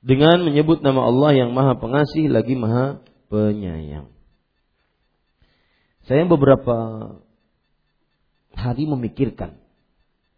Dengan 0.00 0.40
menyebut 0.48 0.80
nama 0.80 1.04
Allah 1.04 1.44
yang 1.44 1.50
Maha 1.52 1.76
Pengasih 1.76 2.32
lagi 2.32 2.56
Maha 2.56 3.04
Penyayang. 3.28 4.08
Saya 6.08 6.24
beberapa 6.24 6.76
hari 8.56 8.84
memikirkan 8.88 9.60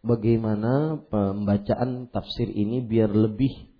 bagaimana 0.02 0.98
pembacaan 1.10 2.10
tafsir 2.10 2.50
ini 2.50 2.82
biar 2.82 3.10
lebih 3.10 3.70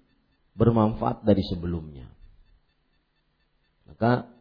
bermanfaat 0.55 1.23
dari 1.23 1.43
sebelumnya. 1.47 2.11
Maka 3.87 4.36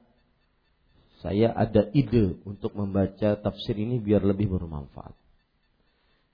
saya 1.26 1.50
ada 1.58 1.90
ide 1.90 2.38
untuk 2.46 2.78
membaca 2.78 3.34
tafsir 3.34 3.74
ini 3.74 3.98
biar 3.98 4.22
lebih 4.22 4.46
bermanfaat. 4.46 5.18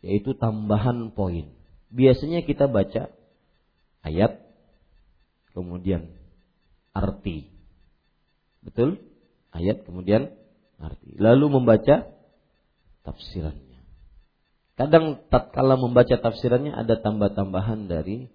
Yaitu 0.03 0.35
tambahan 0.35 1.15
poin. 1.15 1.47
Biasanya 1.87 2.43
kita 2.43 2.67
baca 2.67 3.07
ayat, 4.03 4.43
kemudian 5.55 6.11
arti. 6.91 7.47
Betul? 8.59 8.99
Ayat 9.55 9.87
kemudian 9.87 10.35
arti. 10.75 11.15
Lalu 11.15 11.55
membaca 11.55 12.11
tafsirannya. 13.07 13.79
Kadang 14.75 15.23
tatkala 15.31 15.79
membaca 15.79 16.19
tafsirannya 16.19 16.75
ada 16.75 16.99
tambah-tambahan 16.99 17.87
dari 17.87 18.27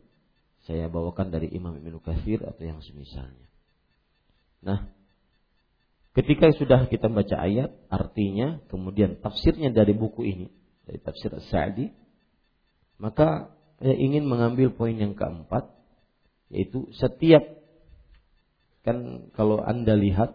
saya 0.64 0.88
bawakan 0.88 1.28
dari 1.28 1.52
Imam 1.52 1.76
Ibnu 1.76 2.00
Katsir 2.00 2.40
atau 2.40 2.64
yang 2.64 2.80
semisalnya. 2.80 3.44
Nah, 4.64 4.95
Ketika 6.16 6.48
sudah 6.56 6.88
kita 6.88 7.12
baca 7.12 7.36
ayat, 7.44 7.76
artinya, 7.92 8.64
kemudian 8.72 9.20
tafsirnya 9.20 9.68
dari 9.68 9.92
buku 9.92 10.24
ini, 10.24 10.48
dari 10.88 10.96
tafsir 10.96 11.28
Sa'di, 11.52 11.92
maka 12.96 13.52
saya 13.76 13.92
ingin 13.92 14.24
mengambil 14.24 14.72
poin 14.72 14.96
yang 14.96 15.12
keempat, 15.12 15.68
yaitu 16.48 16.88
setiap, 16.96 17.44
kan 18.80 19.28
kalau 19.36 19.60
Anda 19.60 19.92
lihat, 19.92 20.32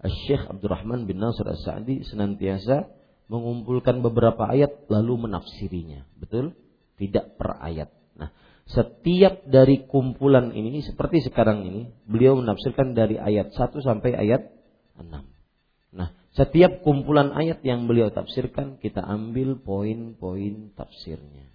Syekh 0.00 0.48
Abdurrahman 0.48 1.04
bin 1.04 1.20
Nasr 1.20 1.44
As-Sa'di 1.44 2.08
senantiasa 2.08 2.88
mengumpulkan 3.28 4.00
beberapa 4.00 4.48
ayat 4.48 4.88
lalu 4.88 5.28
menafsirinya. 5.28 6.08
Betul? 6.16 6.56
Tidak 6.96 7.36
per 7.36 7.60
ayat. 7.60 7.92
Nah, 8.16 8.32
setiap 8.64 9.44
dari 9.44 9.84
kumpulan 9.84 10.56
ini 10.56 10.80
seperti 10.80 11.20
sekarang 11.20 11.68
ini, 11.68 11.92
beliau 12.08 12.40
menafsirkan 12.40 12.96
dari 12.96 13.20
ayat 13.20 13.52
1 13.52 13.76
sampai 13.84 14.16
ayat 14.16 14.48
6. 14.48 14.61
Nah, 15.10 16.08
setiap 16.32 16.80
kumpulan 16.80 17.36
ayat 17.36 17.60
yang 17.60 17.84
beliau 17.84 18.08
tafsirkan 18.08 18.80
kita 18.80 19.04
ambil 19.04 19.60
poin-poin 19.60 20.72
tafsirnya. 20.72 21.52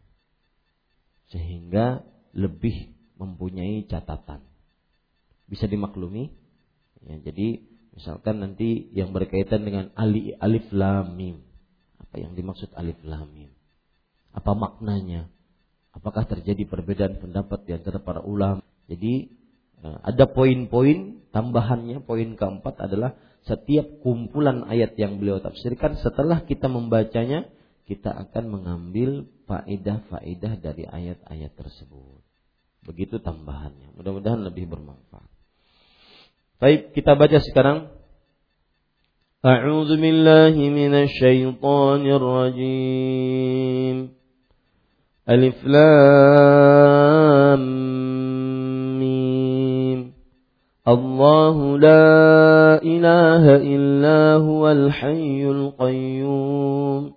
Sehingga 1.34 2.06
lebih 2.38 2.94
mempunyai 3.18 3.84
catatan. 3.90 4.46
Bisa 5.50 5.66
dimaklumi? 5.66 6.30
Ya, 7.02 7.18
jadi 7.18 7.66
misalkan 7.98 8.46
nanti 8.46 8.94
yang 8.94 9.10
berkaitan 9.10 9.66
dengan 9.66 9.90
ali, 9.98 10.38
alif 10.38 10.70
lam 10.70 11.18
mim. 11.18 11.42
Apa 11.98 12.22
yang 12.22 12.38
dimaksud 12.38 12.70
alif 12.78 13.02
lam 13.02 13.34
mim? 13.34 13.52
Apa 14.38 14.54
maknanya? 14.54 15.34
Apakah 15.98 16.30
terjadi 16.30 16.62
perbedaan 16.70 17.18
pendapat 17.18 17.66
di 17.66 17.74
antara 17.74 17.98
para 17.98 18.22
ulama? 18.22 18.62
Jadi 18.86 19.34
eh, 19.82 19.98
ada 20.06 20.30
poin-poin 20.30 21.26
tambahannya 21.34 22.06
poin 22.06 22.38
keempat 22.38 22.76
adalah 22.86 23.18
setiap 23.48 24.04
kumpulan 24.04 24.68
ayat 24.68 25.00
yang 25.00 25.18
beliau 25.18 25.40
tafsirkan 25.40 25.96
setelah 26.04 26.44
kita 26.44 26.68
membacanya 26.68 27.48
kita 27.88 28.12
akan 28.12 28.52
mengambil 28.52 29.32
faedah-faedah 29.48 30.54
dari 30.60 30.84
ayat-ayat 30.84 31.56
tersebut. 31.56 32.20
Begitu 32.84 33.24
tambahannya. 33.24 33.96
Mudah-mudahan 33.96 34.44
lebih 34.44 34.68
bermanfaat. 34.68 35.32
Baik, 36.60 36.92
kita 36.92 37.16
baca 37.16 37.40
sekarang. 37.40 37.88
A'udzu 39.40 39.96
billahi 39.96 40.68
minasy 40.68 41.48
rajim. 42.20 43.98
Alif 45.28 45.60
Lam 45.64 46.77
الله 50.88 51.78
لا 51.78 52.84
إله 52.84 53.56
إلا 53.56 54.44
هو 54.44 54.72
الحي 54.72 55.50
القيوم. 55.50 57.12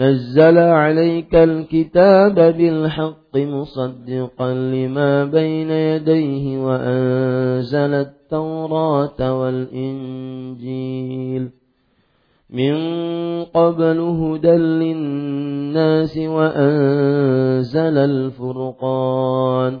نزل 0.00 0.58
عليك 0.58 1.34
الكتاب 1.34 2.34
بالحق 2.34 3.36
مصدقا 3.36 4.54
لما 4.54 5.24
بين 5.24 5.70
يديه 5.70 6.66
وأنزل 6.66 7.94
التوراة 7.94 9.40
والإنجيل. 9.40 11.50
من 12.50 12.74
قبل 13.44 14.00
هدى 14.00 14.56
للناس 14.56 16.18
وأنزل 16.18 17.98
الفرقان. 17.98 19.80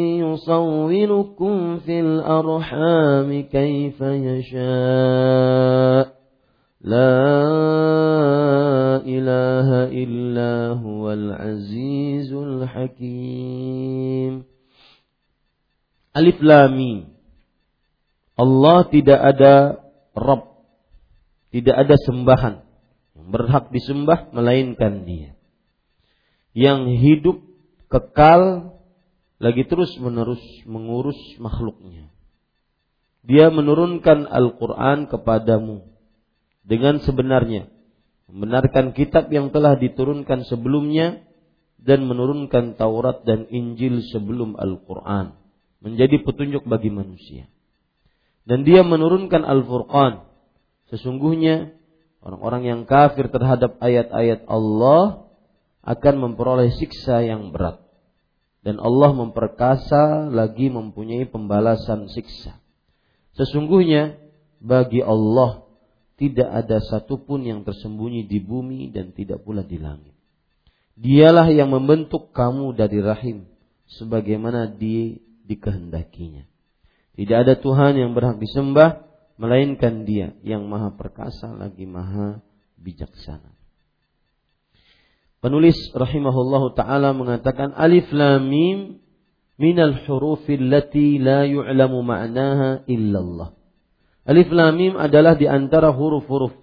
يصوركم 0.40 1.76
في 1.76 2.00
الأرحام 2.00 3.42
كيف 3.42 4.00
يشاء 4.00 4.56
لا 6.80 7.22
إله 9.02 9.68
إلا 9.90 10.78
هو 10.78 11.12
العزيز 11.12 12.32
الحكيم 12.32 13.76
Alif 16.16 16.40
Lam 16.40 16.80
Allah 18.40 18.88
tidak 18.88 19.20
ada 19.20 19.84
Rabb 20.16 20.64
Tidak 21.52 21.76
ada 21.76 21.92
sembahan 22.08 22.64
Yang 23.12 23.28
berhak 23.28 23.64
disembah 23.68 24.32
melainkan 24.32 25.04
dia 25.04 25.36
Yang 26.56 26.80
hidup 27.04 27.36
Kekal 27.92 28.69
lagi 29.41 29.65
terus 29.65 29.97
menerus 29.97 30.41
mengurus 30.69 31.17
makhluknya. 31.41 32.13
Dia 33.25 33.49
menurunkan 33.49 34.29
Al-Quran 34.29 35.09
kepadamu 35.09 35.89
dengan 36.61 37.01
sebenarnya. 37.01 37.69
Membenarkan 38.31 38.95
kitab 38.95 39.27
yang 39.33 39.51
telah 39.51 39.75
diturunkan 39.75 40.47
sebelumnya 40.47 41.25
dan 41.81 42.05
menurunkan 42.07 42.79
Taurat 42.79 43.25
dan 43.27 43.49
Injil 43.49 44.05
sebelum 44.13 44.55
Al-Quran. 44.55 45.35
Menjadi 45.81 46.21
petunjuk 46.21 46.63
bagi 46.69 46.93
manusia. 46.93 47.49
Dan 48.45 48.63
dia 48.63 48.85
menurunkan 48.85 49.41
Al-Furqan. 49.41 50.25
Sesungguhnya 50.93 51.75
orang-orang 52.21 52.63
yang 52.69 52.81
kafir 52.85 53.27
terhadap 53.33 53.81
ayat-ayat 53.81 54.45
Allah 54.45 55.27
akan 55.81 56.15
memperoleh 56.29 56.69
siksa 56.77 57.25
yang 57.25 57.49
berat. 57.49 57.81
Dan 58.61 58.77
Allah 58.77 59.09
memperkasa 59.17 60.29
lagi 60.29 60.69
mempunyai 60.69 61.25
pembalasan 61.25 62.05
siksa. 62.13 62.61
Sesungguhnya 63.33 64.21
bagi 64.61 65.01
Allah 65.01 65.65
tidak 66.21 66.45
ada 66.45 66.77
satupun 66.77 67.49
yang 67.49 67.65
tersembunyi 67.65 68.29
di 68.29 68.37
bumi 68.37 68.93
dan 68.93 69.09
tidak 69.17 69.41
pula 69.41 69.65
di 69.65 69.81
langit. 69.81 70.13
Dialah 70.93 71.49
yang 71.49 71.73
membentuk 71.73 72.29
kamu 72.29 72.77
dari 72.77 73.01
rahim 73.01 73.49
sebagaimana 73.97 74.69
di 74.69 75.17
dikehendakinya. 75.49 76.45
Tidak 77.17 77.37
ada 77.37 77.57
Tuhan 77.57 77.97
yang 77.97 78.13
berhak 78.13 78.37
disembah 78.37 79.01
melainkan 79.41 80.05
Dia 80.05 80.37
yang 80.45 80.69
Maha 80.69 80.93
Perkasa 80.93 81.49
lagi 81.57 81.89
Maha 81.89 82.39
Bijaksana. 82.77 83.50
Penulis 85.41 85.73
rahimahullahu 85.97 86.77
taala 86.77 87.17
mengatakan 87.17 87.73
alif 87.73 88.05
lam 88.13 88.45
mim 88.45 89.01
minal 89.57 89.97
hurufil 90.05 90.69
lati 90.69 91.17
la 91.17 91.49
yu'lamu 91.49 92.05
ma'naha 92.05 92.85
illallah. 92.85 93.57
Alif 94.29 94.53
lam 94.53 94.77
mim 94.77 94.93
adalah 95.01 95.33
di 95.33 95.49
antara 95.49 95.89
huruf-huruf 95.89 96.53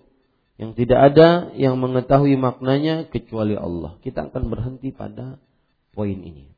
yang 0.62 0.79
tidak 0.79 1.14
ada 1.14 1.51
yang 1.59 1.75
mengetahui 1.79 2.38
maknanya 2.38 3.11
kecuali 3.11 3.59
Allah. 3.59 3.99
Kita 3.99 4.31
akan 4.31 4.47
berhenti 4.47 4.95
pada 4.95 5.43
poin 5.91 6.14
ini. 6.14 6.55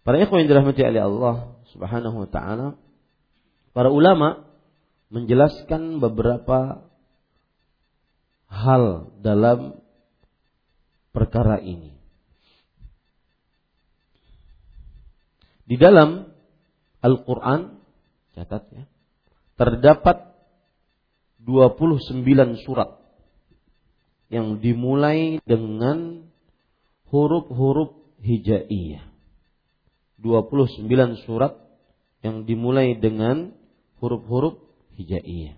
Para 0.00 0.16
ikhwan 0.16 0.44
yang 0.44 0.56
dirahmati 0.56 0.80
oleh 0.80 1.04
Allah 1.04 1.36
Subhanahu 1.76 2.16
wa 2.24 2.28
taala, 2.32 2.80
para 3.76 3.92
ulama 3.92 4.48
menjelaskan 5.12 6.00
beberapa 6.00 6.88
hal 8.48 9.12
dalam 9.20 9.79
perkara 11.10 11.58
ini. 11.62 11.94
Di 15.70 15.78
dalam 15.78 16.26
Al-Qur'an 17.00 17.78
catat 18.34 18.66
ya 18.74 18.84
terdapat 19.54 20.34
29 21.44 22.24
surat 22.64 23.00
yang 24.30 24.58
dimulai 24.58 25.38
dengan 25.46 26.26
huruf-huruf 27.10 27.94
hijaiyah. 28.22 29.04
29 30.20 31.24
surat 31.24 31.56
yang 32.20 32.44
dimulai 32.44 32.98
dengan 32.98 33.56
huruf-huruf 33.98 34.60
hijaiyah. 35.00 35.56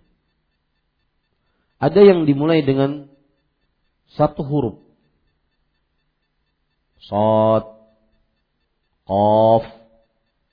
Ada 1.83 2.01
yang 2.01 2.31
dimulai 2.31 2.63
dengan 2.63 3.11
satu 4.15 4.47
huruf. 4.47 4.92
Sod, 7.03 7.65
Qaf, 9.03 9.65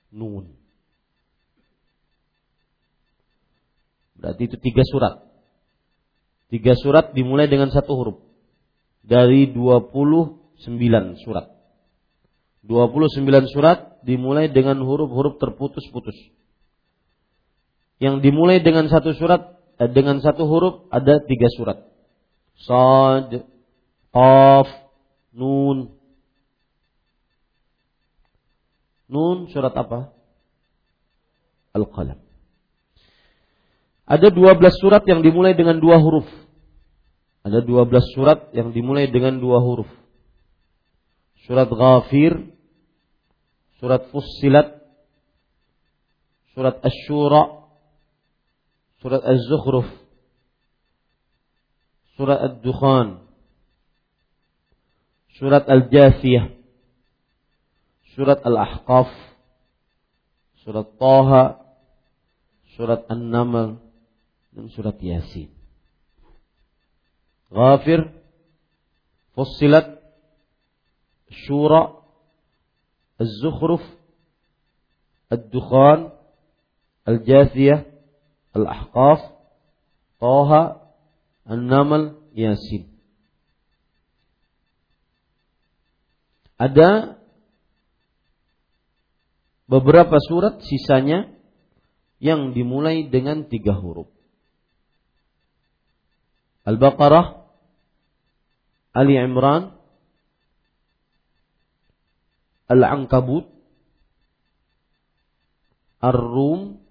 Nun. 0.09 0.57
Berarti 4.19 4.41
itu 4.49 4.57
tiga 4.57 4.83
surat. 4.83 5.13
Tiga 6.49 6.73
surat 6.73 7.13
dimulai 7.13 7.45
dengan 7.45 7.69
satu 7.69 7.93
huruf. 7.93 8.17
Dari 9.05 9.53
29 9.53 10.65
surat. 11.21 11.45
29 12.65 13.23
surat 13.53 14.01
dimulai 14.03 14.51
dengan 14.51 14.81
huruf-huruf 14.83 15.39
terputus-putus. 15.39 16.17
Yang 18.01 18.25
dimulai 18.25 18.59
dengan 18.59 18.89
satu 18.91 19.15
surat, 19.15 19.55
eh, 19.79 19.87
dengan 19.87 20.19
satu 20.19 20.43
huruf 20.49 20.89
ada 20.91 21.21
tiga 21.23 21.47
surat. 21.55 21.77
Sad, 22.59 23.45
Qaf, 24.11 24.67
Nun. 25.31 25.98
Nun 29.09 29.49
surat 29.49 29.73
apa? 29.73 30.13
Al-Qalam. 31.73 32.21
Ada 34.09 34.33
12 34.33 34.81
surat 34.81 35.05
yang 35.05 35.21
dimulai 35.25 35.53
dengan 35.57 35.77
dua 35.77 35.97
huruf. 36.01 36.25
Ada 37.45 37.65
12 37.65 37.89
surat 38.13 38.53
yang 38.53 38.69
dimulai 38.73 39.09
dengan 39.09 39.37
dua 39.41 39.61
huruf. 39.61 39.89
Surat 41.45 41.69
Ghafir, 41.69 42.53
surat 43.81 44.05
Fussilat, 44.13 44.81
surat 46.53 46.77
Ash-Shura, 46.83 47.43
surat 49.01 49.23
Az-Zukhruf, 49.23 49.87
surat 52.19 52.39
Ad-Dukhan, 52.43 53.23
surat 55.39 55.63
Al-Jathiyah, 55.65 56.58
surat 58.15 58.41
Al-Ahqaf, 58.45 59.09
surat 60.63 60.87
Taha, 60.97 61.43
surat 62.75 63.05
An-Naml, 63.09 63.77
dan 64.55 64.65
surat 64.73 64.97
Yasin. 65.01 65.49
Ghafir, 67.49 68.13
Fussilat, 69.33 70.01
Shura, 71.29 72.01
Az-Zukhruf, 73.21 73.83
Ad-Dukhan, 75.29 76.13
Al-Jathiyah, 77.05 77.85
Al-Ahqaf, 78.57 79.21
Taha, 80.19 80.63
An-Namal, 81.45 82.17
Yasin. 82.33 82.89
Ada 86.59 87.18
beberapa 89.69 90.17
surat 90.17 90.65
sisanya 90.65 91.29
yang 92.17 92.57
dimulai 92.57 93.05
dengan 93.05 93.45
tiga 93.45 93.77
huruf. 93.77 94.09
Al-Baqarah, 96.65 97.45
Ali 98.97 99.15
Imran, 99.15 99.77
Al-Ankabut, 102.65 103.45
Ar-Rum, 106.01 106.81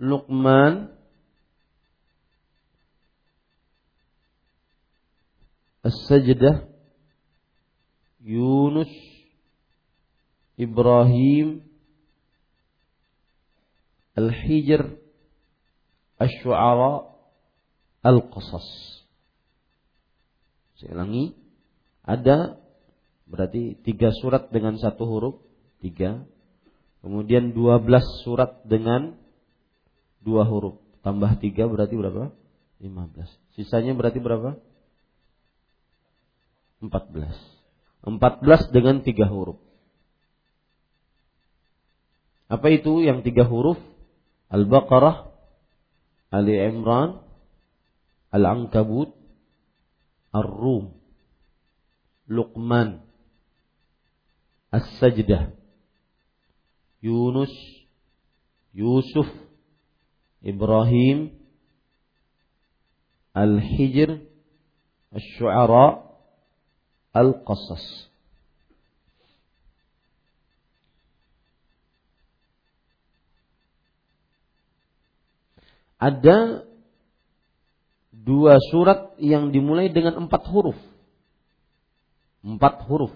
Luqman, 0.00 0.96
As-Sajdah, 5.84 6.64
Yunus, 8.24 9.13
Ibrahim, 10.54 11.66
Al-Hijr, 14.14 15.02
Ash-Shu'ara, 16.22 17.10
Al-Qasas. 18.04 18.68
Saya 20.78 20.94
ulangi. 20.94 21.34
Ada 22.04 22.60
berarti 23.24 23.80
tiga 23.82 24.12
surat 24.12 24.52
dengan 24.52 24.78
satu 24.78 25.08
huruf. 25.08 25.40
Tiga. 25.80 26.22
Kemudian 27.00 27.56
dua 27.56 27.80
belas 27.80 28.04
surat 28.22 28.62
dengan 28.68 29.16
dua 30.20 30.46
huruf. 30.46 30.78
Tambah 31.00 31.40
tiga 31.40 31.66
berarti 31.66 31.96
berapa? 31.96 32.30
Lima 32.78 33.08
belas. 33.08 33.32
Sisanya 33.56 33.96
berarti 33.96 34.20
berapa? 34.20 34.60
Empat 36.84 37.08
belas. 37.10 37.36
Empat 38.04 38.44
belas 38.44 38.68
dengan 38.68 39.00
tiga 39.00 39.24
huruf. 39.26 39.56
Apa 42.54 42.70
itu 42.70 43.02
yang 43.02 43.26
tiga 43.26 43.42
huruf? 43.42 43.82
Al-Baqarah, 44.46 45.34
Ali 46.30 46.54
Imran, 46.54 47.18
Al-Ankabut, 48.30 49.10
Ar-Rum, 50.30 50.94
Luqman, 52.30 53.02
As-Sajdah, 54.70 55.50
Yunus, 57.02 57.50
Yusuf, 58.70 59.26
Ibrahim, 60.38 61.34
Al-Hijr, 63.34 64.22
Al-Shu'ara, 65.10 66.06
Al-Qasas. 67.10 68.13
Ada 76.04 76.68
dua 78.12 78.60
surat 78.68 79.16
yang 79.16 79.56
dimulai 79.56 79.88
dengan 79.88 80.28
empat 80.28 80.44
huruf. 80.52 80.76
Empat 82.44 82.84
huruf. 82.84 83.08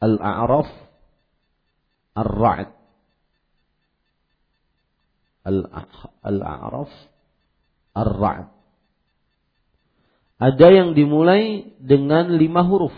Al-A'raf, 0.00 0.68
Ar-Ra'd. 2.16 2.72
Al-A'raf, 6.24 6.92
Ar-Ra'd. 7.92 8.48
Ada 10.40 10.66
yang 10.72 10.96
dimulai 10.96 11.76
dengan 11.76 12.32
lima 12.40 12.64
huruf. 12.64 12.96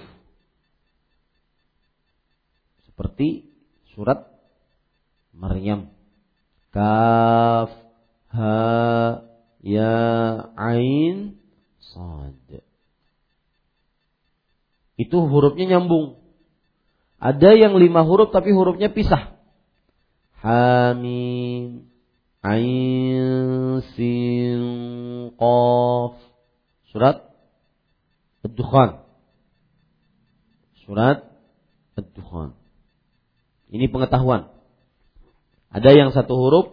Seperti 2.87 3.51
surat 3.91 4.23
Maryam. 5.35 5.91
Kaf, 6.71 7.86
Ha, 8.35 9.23
Ya, 9.67 9.95
Ain, 10.55 11.43
Sad. 11.83 12.62
Itu 14.97 15.27
hurufnya 15.29 15.77
nyambung. 15.77 16.23
Ada 17.19 17.59
yang 17.59 17.77
lima 17.77 18.07
huruf 18.07 18.33
tapi 18.33 18.55
hurufnya 18.55 18.95
pisah. 18.95 19.37
Hamim, 20.41 21.91
Ain, 22.47 23.83
Sin, 23.99 24.62
Qaf. 25.35 26.15
Surat 26.95 27.27
Ad-Dukhan. 28.47 29.05
Surat 30.87 31.27
Ad-Dukhan. 31.99 32.55
Ini 33.69 33.91
pengetahuan. 33.91 34.49
Ada 35.69 35.91
yang 35.93 36.15
satu 36.15 36.33
huruf, 36.39 36.67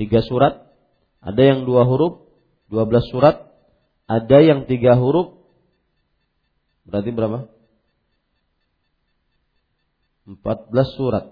tiga 0.00 0.24
surat. 0.24 0.71
Ada 1.22 1.42
yang 1.54 1.60
dua 1.62 1.86
huruf, 1.86 2.26
dua 2.66 2.82
belas 2.84 3.06
surat. 3.08 3.46
Ada 4.10 4.42
yang 4.42 4.66
tiga 4.66 4.98
huruf, 4.98 5.38
berarti 6.84 7.10
berapa? 7.14 7.38
Empat 10.26 10.68
belas 10.68 10.90
surat. 10.98 11.30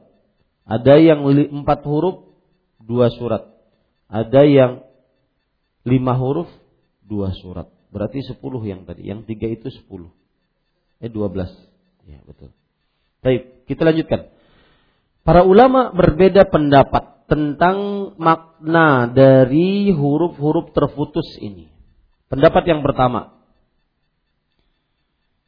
Ada 0.63 1.03
yang 1.03 1.27
empat 1.27 1.83
huruf, 1.83 2.31
dua 2.79 3.11
surat. 3.11 3.51
Ada 4.07 4.47
yang 4.47 4.73
lima 5.83 6.15
huruf, 6.15 6.47
dua 7.03 7.35
surat. 7.35 7.67
Berarti 7.91 8.23
sepuluh 8.23 8.63
yang 8.63 8.87
tadi. 8.87 9.11
Yang 9.11 9.27
tiga 9.27 9.51
itu 9.51 9.67
sepuluh. 9.75 10.15
Eh 11.03 11.11
dua 11.11 11.27
belas. 11.27 11.51
Ya 12.07 12.23
betul. 12.23 12.55
Baik, 13.21 13.67
kita 13.67 13.83
lanjutkan. 13.83 14.31
Para 15.27 15.43
ulama 15.45 15.91
berbeda 15.93 16.47
pendapat 16.49 17.10
tentang 17.31 18.11
makna 18.19 19.07
dari 19.07 19.95
huruf-huruf 19.95 20.75
terputus 20.75 21.39
ini. 21.39 21.71
Pendapat 22.27 22.67
yang 22.67 22.83
pertama 22.83 23.39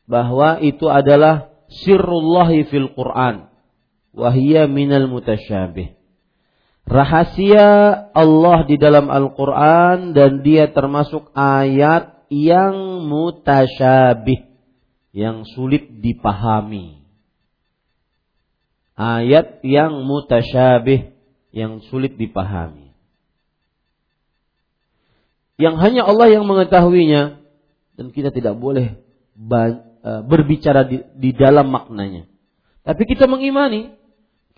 bahwa 0.06 0.62
itu 0.62 0.86
adalah 0.86 1.50
sirrullahi 1.82 2.70
fil 2.70 2.94
Quran 2.94 3.50
wahia 4.14 4.70
minal 4.70 5.10
mutasyabih. 5.10 5.98
Rahasia 6.82 8.10
Allah 8.10 8.66
di 8.66 8.74
dalam 8.74 9.06
Al-Quran 9.06 10.14
dan 10.14 10.42
dia 10.42 10.70
termasuk 10.74 11.30
ayat 11.34 12.26
yang 12.26 13.06
mutasyabih, 13.06 14.50
yang 15.14 15.46
sulit 15.46 16.02
dipahami. 16.02 17.06
Ayat 18.98 19.62
yang 19.62 20.02
mutasyabih, 20.04 21.11
yang 21.52 21.84
sulit 21.92 22.16
dipahami. 22.16 22.96
Yang 25.60 25.74
hanya 25.84 26.02
Allah 26.08 26.32
yang 26.32 26.48
mengetahuinya 26.48 27.44
dan 27.94 28.06
kita 28.10 28.32
tidak 28.32 28.56
boleh 28.56 28.98
e, 29.36 30.10
berbicara 30.26 30.88
di, 30.88 31.30
dalam 31.36 31.68
maknanya. 31.68 32.26
Tapi 32.82 33.06
kita 33.06 33.30
mengimani, 33.30 33.94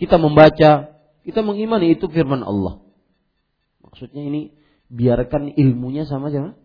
kita 0.01 0.17
membaca, 0.17 0.97
kita 1.27 1.41
mengimani 1.45 1.99
itu 1.99 2.09
firman 2.09 2.41
Allah. 2.41 2.81
Maksudnya 3.85 4.23
ini 4.25 4.55
biarkan 4.89 5.53
ilmunya 5.53 6.09
sama 6.09 6.33
siapa? 6.33 6.57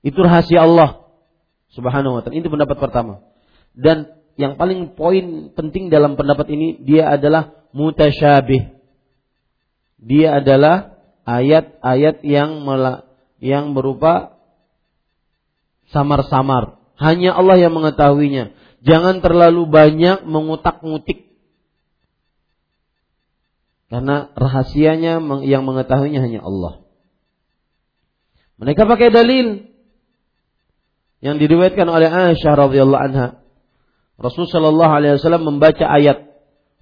Itu 0.00 0.22
rahasia 0.22 0.62
Allah 0.64 1.04
Subhanahu 1.74 2.16
wa 2.16 2.20
taala. 2.22 2.38
Itu 2.38 2.48
pendapat 2.48 2.78
pertama. 2.78 3.26
Dan 3.74 4.17
yang 4.38 4.54
paling 4.54 4.94
poin 4.94 5.50
penting 5.50 5.90
dalam 5.90 6.14
pendapat 6.14 6.46
ini 6.54 6.78
dia 6.86 7.10
adalah 7.10 7.58
mutasyabih. 7.74 8.70
Dia 9.98 10.38
adalah 10.38 10.94
ayat-ayat 11.26 12.22
yang 12.22 12.62
yang 13.42 13.74
berupa 13.74 14.38
samar-samar. 15.90 16.78
Hanya 17.02 17.34
Allah 17.34 17.58
yang 17.58 17.74
mengetahuinya. 17.74 18.54
Jangan 18.86 19.18
terlalu 19.18 19.66
banyak 19.66 20.22
mengutak-ngutik. 20.22 21.34
Karena 23.90 24.30
rahasianya 24.38 25.18
yang 25.42 25.66
mengetahuinya 25.66 26.22
hanya 26.22 26.46
Allah. 26.46 26.86
Mereka 28.58 28.86
pakai 28.86 29.10
dalil 29.10 29.66
yang 31.18 31.42
diriwayatkan 31.42 31.86
oleh 31.90 32.06
Aisyah 32.06 32.54
radhiyallahu 32.54 33.02
anha. 33.02 33.47
Rasul 34.18 34.50
sallallahu 34.50 34.92
alaihi 34.92 35.14
wasallam 35.16 35.46
membaca 35.46 35.86
ayat 35.86 36.28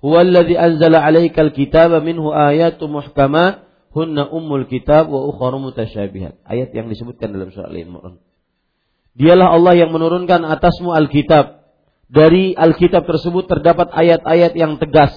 Huwallazi 0.01 0.57
anzala 0.57 1.01
'alaikal 1.01 1.53
kitaba 1.57 2.05
minhu 2.05 2.29
ayatun 2.33 3.01
muhkamat 3.01 3.65
hunna 3.97 4.29
ummul 4.29 4.69
kitab 4.69 5.09
wa 5.09 5.25
ukhra 5.25 5.57
mutasyabihat. 5.57 6.45
Ayat 6.45 6.77
yang 6.77 6.93
disebutkan 6.93 7.33
dalam 7.33 7.49
surah 7.49 7.73
Al-Imran. 7.73 8.21
Dialah 9.17 9.57
Allah 9.57 9.73
yang 9.81 9.97
menurunkan 9.97 10.45
atasmu 10.45 10.93
Alkitab. 10.93 11.65
Dari 12.07 12.53
Alkitab 12.53 13.09
tersebut 13.09 13.49
terdapat 13.49 13.89
ayat-ayat 13.89 14.53
yang 14.53 14.77
tegas. 14.77 15.17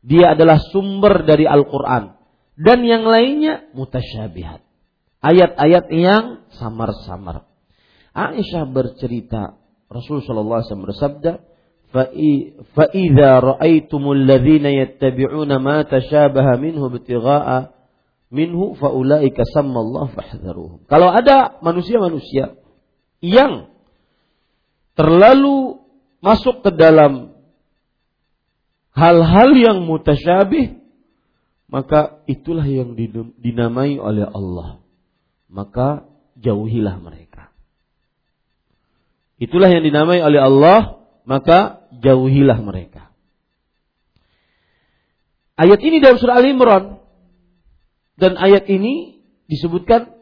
Dia 0.00 0.32
adalah 0.32 0.56
sumber 0.72 1.28
dari 1.28 1.44
Al-Quran. 1.44 2.16
Dan 2.56 2.82
yang 2.88 3.04
lainnya 3.04 3.68
mutasyabihat. 3.76 4.64
Ayat-ayat 5.20 5.92
yang 5.92 6.48
samar-samar. 6.56 7.44
Aisyah 8.16 8.66
bercerita, 8.66 9.60
Rasul 9.88 10.20
sallallahu 10.24 10.60
alaihi 10.60 10.68
wasallam 10.68 10.88
bersabda, 10.88 11.32
"Fa 11.92 12.84
idza 12.92 13.30
ra'aitumul 13.40 14.28
ladzina 14.28 14.68
yattabi'una 14.68 15.56
ma 15.60 15.84
tashabaha 15.84 16.60
minhu 16.60 16.92
ibtigha'a 16.92 17.72
minhu 18.28 18.76
fa 18.76 18.92
ulaika 18.92 19.48
sammallahu 19.48 20.12
fahdharuhum." 20.12 20.84
Kalau 20.84 21.08
ada 21.08 21.56
manusia-manusia 21.64 22.60
yang 23.24 23.72
terlalu 24.92 25.80
masuk 26.20 26.60
ke 26.66 26.70
dalam 26.76 27.32
hal-hal 28.92 29.50
yang 29.56 29.86
mutasyabih 29.88 30.78
maka 31.68 32.24
itulah 32.24 32.64
yang 32.64 32.96
dinamai 33.36 34.00
oleh 34.00 34.24
Allah. 34.24 34.80
Maka 35.52 36.08
jauhilah 36.40 36.96
mereka. 36.96 37.27
Itulah 39.38 39.70
yang 39.70 39.86
dinamai 39.86 40.18
oleh 40.18 40.42
Allah, 40.42 41.06
maka 41.22 41.86
jauhilah 41.94 42.58
mereka. 42.62 43.14
Ayat 45.58 45.82
ini 45.82 45.98
dalam 45.98 46.22
surah 46.22 46.38
Al-Imran 46.38 47.02
dan 48.18 48.38
ayat 48.38 48.70
ini 48.70 49.22
disebutkan 49.50 50.14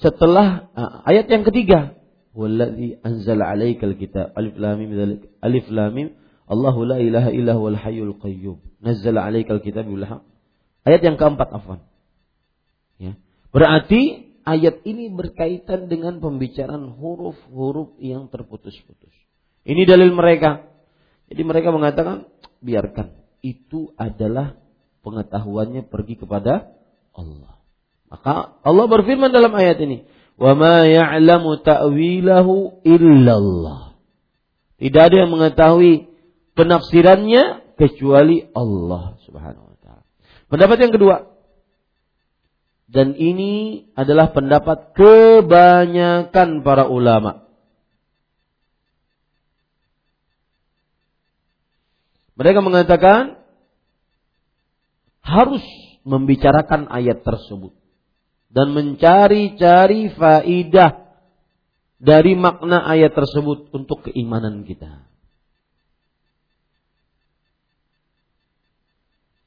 setelah 0.00 0.72
uh, 0.72 1.04
ayat 1.04 1.28
yang 1.28 1.44
ketiga. 1.44 1.96
Wallazi 2.32 2.96
anzala 3.04 3.52
'alaikal 3.52 3.92
kitab 3.92 4.32
alif 4.32 4.56
lam 4.56 4.80
mim 4.80 5.20
alif 5.44 5.68
lam 5.68 5.92
mim 5.92 6.08
Allahu 6.48 6.88
la 6.88 6.96
ilaha 6.96 7.28
illa 7.28 7.52
huwal 7.52 7.76
hayyul 7.76 8.16
qayyum 8.16 8.64
nazzala 8.80 9.28
'alaikal 9.28 9.60
kitab. 9.60 9.84
Ayat 10.88 11.00
yang 11.04 11.20
keempat 11.20 11.52
afwan. 11.52 11.84
Ya. 12.96 13.20
Berarti 13.52 14.31
ayat 14.42 14.82
ini 14.86 15.10
berkaitan 15.10 15.86
dengan 15.86 16.18
pembicaraan 16.18 16.98
huruf-huruf 16.98 17.98
yang 18.02 18.28
terputus-putus. 18.28 19.14
Ini 19.62 19.86
dalil 19.86 20.10
mereka. 20.14 20.66
Jadi 21.30 21.42
mereka 21.46 21.70
mengatakan, 21.70 22.26
biarkan. 22.62 23.14
Itu 23.42 23.94
adalah 23.98 24.54
pengetahuannya 25.02 25.90
pergi 25.90 26.14
kepada 26.18 26.70
Allah. 27.14 27.58
Maka 28.12 28.60
Allah 28.62 28.86
berfirman 28.86 29.32
dalam 29.32 29.50
ayat 29.56 29.80
ini, 29.82 30.04
"Wa 30.36 30.52
ma 30.54 30.84
ya'lamu 30.84 31.58
ta'wilahu 31.64 32.84
illallah." 32.84 33.96
Tidak 34.78 35.02
ada 35.02 35.16
yang 35.26 35.30
mengetahui 35.32 36.12
penafsirannya 36.54 37.74
kecuali 37.80 38.46
Allah 38.52 39.16
Subhanahu 39.24 39.72
wa 39.72 39.76
taala. 39.80 40.04
Pendapat 40.52 40.76
yang 40.84 40.92
kedua, 40.92 41.31
dan 42.92 43.16
ini 43.16 43.88
adalah 43.96 44.36
pendapat 44.36 44.92
kebanyakan 44.92 46.60
para 46.60 46.84
ulama. 46.84 47.48
Mereka 52.36 52.60
mengatakan 52.60 53.40
harus 55.24 55.64
membicarakan 56.04 56.92
ayat 56.92 57.24
tersebut 57.24 57.72
dan 58.52 58.76
mencari-cari 58.76 60.12
faidah 60.12 61.16
dari 61.96 62.36
makna 62.36 62.84
ayat 62.84 63.16
tersebut 63.16 63.72
untuk 63.72 64.04
keimanan 64.04 64.68
kita. 64.68 65.08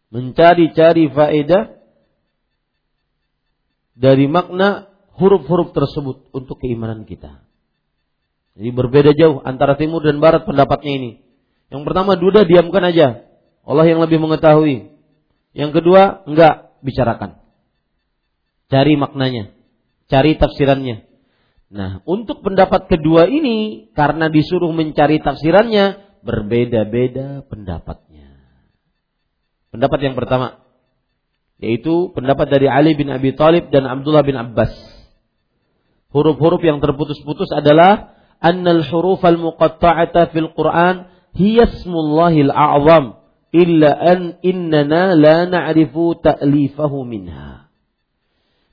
Mencari-cari 0.10 1.14
faedah 1.14 1.85
dari 3.96 4.28
makna 4.28 4.92
huruf-huruf 5.16 5.72
tersebut 5.72 6.30
untuk 6.36 6.60
keimanan 6.60 7.08
kita. 7.08 7.42
Jadi 8.56 8.70
berbeda 8.72 9.12
jauh 9.16 9.44
antara 9.44 9.76
timur 9.76 10.04
dan 10.04 10.20
barat 10.20 10.44
pendapatnya 10.48 10.92
ini. 10.96 11.12
Yang 11.72 11.82
pertama 11.92 12.16
duda 12.16 12.48
diamkan 12.48 12.84
aja. 12.88 13.08
Allah 13.66 13.86
yang 13.88 14.00
lebih 14.04 14.22
mengetahui. 14.22 14.96
Yang 15.56 15.72
kedua 15.82 16.24
enggak 16.28 16.76
bicarakan. 16.84 17.40
Cari 18.68 18.94
maknanya, 19.00 19.56
cari 20.12 20.36
tafsirannya. 20.36 21.08
Nah, 21.70 22.00
untuk 22.06 22.46
pendapat 22.46 22.88
kedua 22.88 23.28
ini 23.28 23.90
karena 23.94 24.30
disuruh 24.30 24.72
mencari 24.72 25.20
tafsirannya 25.20 26.02
berbeda-beda 26.26 27.46
pendapatnya. 27.46 28.42
Pendapat 29.70 30.00
yang 30.02 30.16
pertama 30.18 30.65
yaitu 31.60 32.12
pendapat 32.12 32.52
dari 32.52 32.68
Ali 32.68 32.98
bin 33.00 33.08
Abi 33.08 33.32
Thalib 33.32 33.72
dan 33.72 33.88
Abdullah 33.88 34.24
bin 34.28 34.36
Abbas. 34.36 34.72
Huruf-huruf 36.12 36.64
yang 36.64 36.80
terputus-putus 36.80 37.52
adalah 37.52 38.16
annal 38.40 38.84
huruf 38.88 39.24
al 39.24 39.40
muqatta'ata 39.40 40.32
fil 40.32 40.52
Quran 40.56 41.12
hiya 41.36 41.68
ismullahil 41.68 42.52
a'zam 42.52 43.20
illa 43.56 43.92
an 43.96 44.40
innana 44.44 45.16
la 45.16 45.48
na'rifu 45.48 46.20
ta'lifahu 46.20 47.08
minha. 47.08 47.72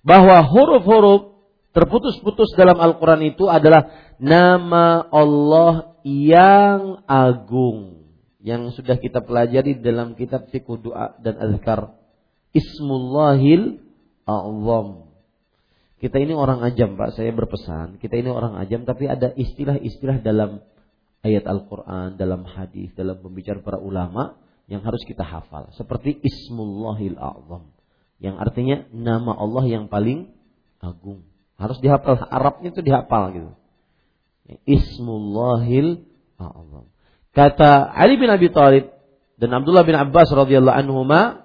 Bahwa 0.03 0.43
huruf-huruf 0.43 1.39
terputus-putus 1.70 2.53
dalam 2.59 2.78
Al-Quran 2.83 3.33
itu 3.33 3.47
adalah 3.47 3.95
nama 4.18 5.07
Allah 5.07 5.95
yang 6.03 7.07
agung. 7.07 8.11
Yang 8.43 8.83
sudah 8.83 8.99
kita 8.99 9.22
pelajari 9.22 9.78
dalam 9.78 10.18
kitab 10.18 10.51
fikih 10.51 10.83
doa 10.83 11.14
dan 11.22 11.39
azkar. 11.39 12.01
Ismullahil 12.53 13.80
a'zam. 14.28 15.11
Kita 16.03 16.18
ini 16.18 16.34
orang 16.34 16.66
ajam 16.66 16.98
Pak, 16.98 17.14
saya 17.14 17.30
berpesan. 17.30 18.03
Kita 18.03 18.18
ini 18.18 18.26
orang 18.26 18.59
ajam 18.59 18.82
tapi 18.82 19.07
ada 19.07 19.30
istilah-istilah 19.32 20.18
dalam 20.20 20.61
ayat 21.22 21.46
Al-Quran, 21.46 22.18
dalam 22.18 22.42
hadis, 22.42 22.90
dalam 22.98 23.22
pembicaraan 23.22 23.62
para 23.62 23.78
ulama 23.78 24.36
yang 24.66 24.82
harus 24.82 25.00
kita 25.07 25.22
hafal. 25.22 25.70
Seperti 25.78 26.18
Ismullahil 26.18 27.16
A'zam. 27.16 27.70
Yang 28.18 28.36
artinya 28.38 28.76
nama 28.90 29.34
Allah 29.34 29.64
yang 29.66 29.86
paling 29.86 30.30
agung. 30.82 31.22
Harus 31.59 31.78
dihafal. 31.78 32.18
Arabnya 32.18 32.74
itu 32.74 32.82
dihafal 32.82 33.24
gitu. 33.34 33.50
Ismullahil 34.66 36.03
A'zam. 36.38 36.90
Kata 37.32 37.88
Ali 37.94 38.18
bin 38.18 38.28
Abi 38.28 38.50
Thalib 38.50 38.90
dan 39.38 39.50
Abdullah 39.55 39.86
bin 39.86 39.96
Abbas 39.96 40.28
radhiyallahu 40.34 40.76
anhuma 40.76 41.41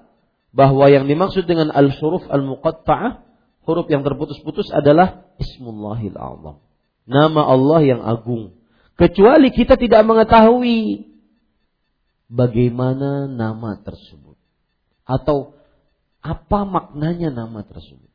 bahwa 0.57 0.89
yang 0.89 1.05
dimaksud 1.05 1.45
dengan 1.45 1.69
al-huruf 1.69 2.25
al-muqatta'ah 2.25 3.21
huruf 3.61 3.85
yang 3.93 4.01
terputus-putus 4.01 4.73
adalah 4.73 5.29
Ismullahil 5.37 6.17
Azam. 6.17 6.57
Nama 7.05 7.41
Allah 7.45 7.79
yang 7.85 8.01
agung. 8.01 8.57
Kecuali 8.97 9.53
kita 9.53 9.77
tidak 9.77 10.01
mengetahui 10.01 11.05
bagaimana 12.25 13.29
nama 13.29 13.77
tersebut. 13.85 14.33
Atau 15.05 15.53
apa 16.25 16.65
maknanya 16.65 17.29
nama 17.29 17.61
tersebut. 17.61 18.09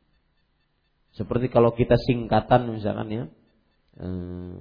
Seperti 1.15 1.47
kalau 1.47 1.71
kita 1.71 1.95
singkatan 1.95 2.75
misalkan 2.75 3.07
ya. 3.07 3.23
Eh, 4.03 4.57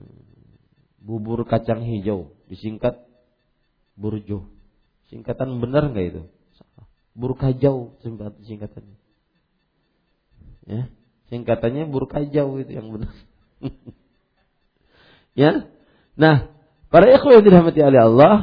bubur 1.03 1.43
kacang 1.51 1.83
hijau 1.83 2.31
disingkat 2.47 3.01
burjo. 3.99 4.47
Singkatan 5.11 5.59
benar 5.59 5.91
nggak 5.91 6.07
itu? 6.15 6.23
Bubur 7.13 7.37
kajau 7.37 8.01
singkatannya. 8.01 8.97
Ya, 10.63 10.89
singkatannya 11.29 11.91
burkajau 11.91 12.57
itu 12.63 12.73
yang 12.73 12.89
benar. 12.89 13.13
ya. 15.41 15.69
Nah, 16.17 16.55
para 16.89 17.11
ikhwan 17.13 17.41
yang 17.41 17.45
dirahmati 17.45 17.81
oleh 17.83 18.01
Allah, 18.01 18.35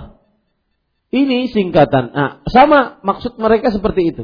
ini 1.09 1.49
singkatan. 1.49 2.13
Nah, 2.13 2.45
sama 2.53 3.01
maksud 3.01 3.41
mereka 3.41 3.73
seperti 3.73 4.01
itu. 4.13 4.23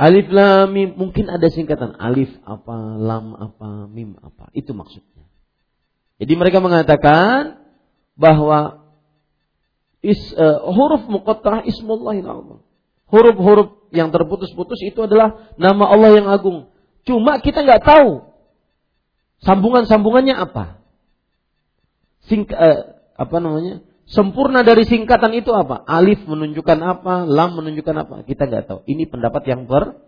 Alif 0.00 0.32
lam 0.32 0.72
mim 0.72 0.96
mungkin 0.96 1.28
ada 1.28 1.52
singkatan 1.52 1.92
alif 2.00 2.32
apa, 2.48 2.96
lam 2.96 3.36
apa, 3.36 3.84
mim 3.86 4.16
apa. 4.16 4.48
Itu 4.56 4.72
maksudnya. 4.72 5.28
Jadi 6.16 6.32
mereka 6.40 6.64
mengatakan 6.64 7.60
bahwa 8.16 8.88
is, 10.00 10.20
uh, 10.36 10.64
huruf 10.72 11.04
muqattah 11.04 11.68
ismullahil 11.68 12.24
azam. 12.24 12.60
Huruf-huruf 13.10 13.90
yang 13.90 14.14
terputus-putus 14.14 14.78
itu 14.86 15.02
adalah 15.02 15.50
nama 15.58 15.90
Allah 15.90 16.10
yang 16.14 16.26
agung. 16.30 16.70
Cuma 17.02 17.42
kita 17.42 17.66
nggak 17.66 17.82
tahu 17.82 18.30
sambungan-sambungannya 19.42 20.34
apa. 20.38 20.78
Sing, 22.30 22.46
uh, 22.46 22.80
apa 23.18 23.36
namanya? 23.42 23.82
Sempurna 24.10 24.66
dari 24.66 24.82
singkatan 24.86 25.34
itu 25.38 25.54
apa? 25.54 25.86
Alif 25.86 26.22
menunjukkan 26.26 26.78
apa, 26.82 27.26
lam 27.26 27.54
menunjukkan 27.58 27.96
apa? 28.06 28.14
Kita 28.26 28.50
nggak 28.50 28.64
tahu. 28.66 28.80
Ini 28.86 29.06
pendapat 29.06 29.42
yang 29.46 29.70
per 29.70 29.98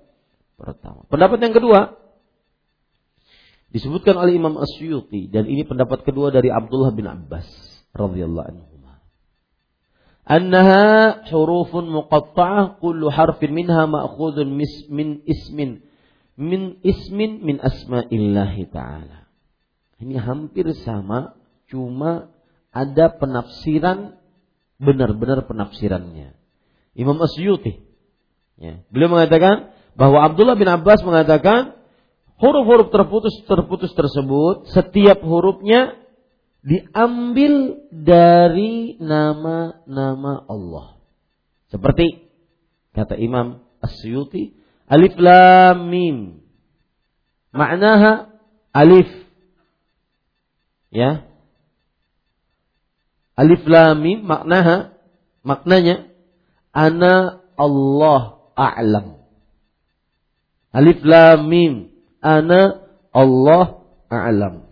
pertama. 0.58 1.06
Pendapat 1.06 1.38
yang 1.42 1.54
kedua 1.54 1.80
disebutkan 3.72 4.18
oleh 4.18 4.36
Imam 4.36 4.58
Asyuti 4.60 5.32
dan 5.32 5.48
ini 5.48 5.64
pendapat 5.64 6.04
kedua 6.04 6.28
dari 6.28 6.52
Abdullah 6.52 6.92
bin 6.92 7.08
Abbas 7.08 7.46
radhiyallahu 7.96 8.46
anhu. 8.46 8.71
أنها 10.30 11.24
حروف 11.26 11.76
مقطعة 11.76 12.78
كل 12.82 13.10
حرف 13.10 13.40
منها 13.42 13.86
مأخوذ 13.86 14.44
من 14.44 14.62
min 14.88 15.08
ismin 15.26 15.82
min 16.38 16.78
ismin 16.86 17.42
min 17.42 17.58
الله 18.12 18.54
تعالى 18.70 19.18
Ini 20.02 20.18
hampir 20.18 20.66
sama, 20.82 21.38
cuma 21.70 22.34
ada 22.74 23.06
penafsiran 23.22 24.18
benar-benar 24.82 25.46
penafsirannya. 25.46 26.34
Imam 26.98 27.22
Asyuti. 27.22 27.86
Ya, 28.58 28.82
beliau 28.90 29.14
mengatakan 29.14 29.70
bahwa 29.94 30.26
Abdullah 30.26 30.58
bin 30.58 30.66
Abbas 30.66 31.06
mengatakan 31.06 31.78
huruf-huruf 32.34 32.90
terputus 32.90 33.46
terputus 33.46 33.94
tersebut 33.94 34.66
setiap 34.74 35.22
hurufnya 35.22 36.01
diambil 36.62 37.82
dari 37.90 38.96
nama-nama 39.02 40.46
Allah. 40.46 40.96
Seperti 41.68 42.30
kata 42.94 43.18
Imam 43.18 43.66
Asyuti, 43.82 44.54
alif 44.86 45.18
lam 45.18 45.90
mim. 45.90 46.38
Maknaha 47.50 48.30
alif. 48.70 49.10
Ya. 50.94 51.26
Alif 53.34 53.66
lam 53.66 53.98
mim 53.98 54.22
maknaha 54.22 54.94
maknanya 55.42 56.06
ana 56.70 57.42
Allah 57.58 58.38
a'lam. 58.54 59.18
Alif 60.70 61.02
lam 61.02 61.50
mim 61.50 61.90
ana 62.22 62.86
Allah 63.10 63.82
a'lam. 64.08 64.70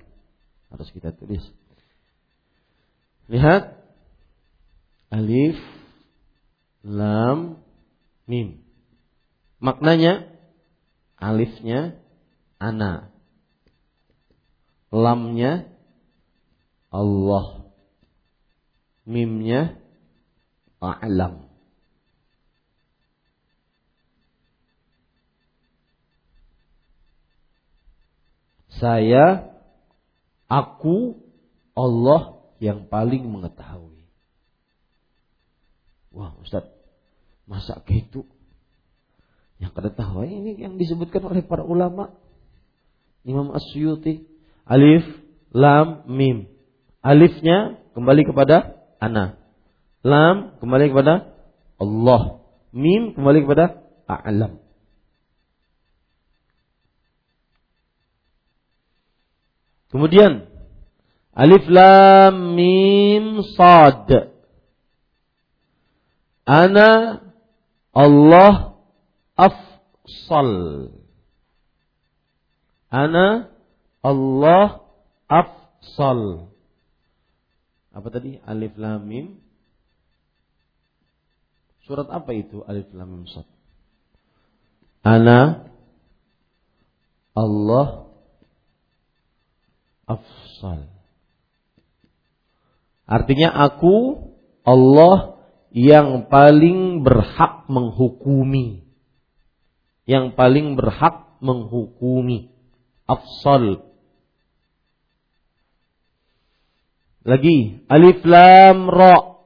Harus 0.70 0.88
kita 0.94 1.10
tulis. 1.16 1.42
Lihat 3.30 3.78
alif 5.14 5.54
lam 6.82 7.62
mim. 8.26 8.58
Maknanya 9.62 10.26
alifnya 11.14 11.94
ana. 12.58 13.14
Lamnya 14.90 15.70
Allah. 16.90 17.70
Mimnya 19.06 19.78
a'lam. 20.82 21.46
Saya, 28.80 29.54
aku, 30.48 31.20
Allah 31.76 32.39
yang 32.60 32.86
paling 32.86 33.24
mengetahui. 33.24 34.04
Wah 36.12 36.36
Ustaz, 36.44 36.68
masa 37.48 37.80
gitu? 37.88 38.28
Yang 39.60 39.72
ketahui 39.76 40.28
ini 40.28 40.60
yang 40.60 40.76
disebutkan 40.76 41.24
oleh 41.24 41.40
para 41.44 41.64
ulama. 41.64 42.12
Imam 43.24 43.52
Asyuti. 43.52 44.28
Alif, 44.64 45.04
Lam, 45.52 46.04
Mim. 46.08 46.48
Alifnya 47.00 47.80
kembali 47.96 48.22
kepada 48.28 48.76
Ana. 49.00 49.40
Lam 50.00 50.56
kembali 50.60 50.92
kepada 50.92 51.32
Allah. 51.80 52.40
Mim 52.72 53.16
kembali 53.16 53.44
kepada 53.44 53.82
A'lam. 54.06 54.62
Kemudian 59.90 60.46
Alif 61.30 61.64
lam 61.70 62.58
mim 62.58 63.46
sad. 63.54 64.34
Ana 66.42 67.22
Allah 67.94 68.74
afsal. 69.38 70.50
Ana 72.90 73.46
Allah 74.02 74.82
afsal. 75.30 76.50
Apa 77.94 78.08
tadi? 78.10 78.42
Alif 78.42 78.74
lam 78.74 79.06
mim. 79.06 79.38
Surat 81.86 82.10
apa 82.10 82.34
itu? 82.34 82.66
Alif 82.66 82.90
lam 82.90 83.06
mim 83.06 83.24
sad. 83.30 83.46
Ana 85.06 85.70
Allah 87.38 88.10
afsal. 90.10 90.99
Artinya 93.10 93.50
aku 93.50 94.22
Allah 94.62 95.42
yang 95.74 96.30
paling 96.30 97.02
berhak 97.02 97.66
menghukumi. 97.66 98.86
Yang 100.06 100.38
paling 100.38 100.78
berhak 100.78 101.42
menghukumi. 101.42 102.54
Afsal. 103.10 103.82
Lagi 107.26 107.82
alif 107.90 108.22
lam 108.22 108.86
ra. 108.86 109.42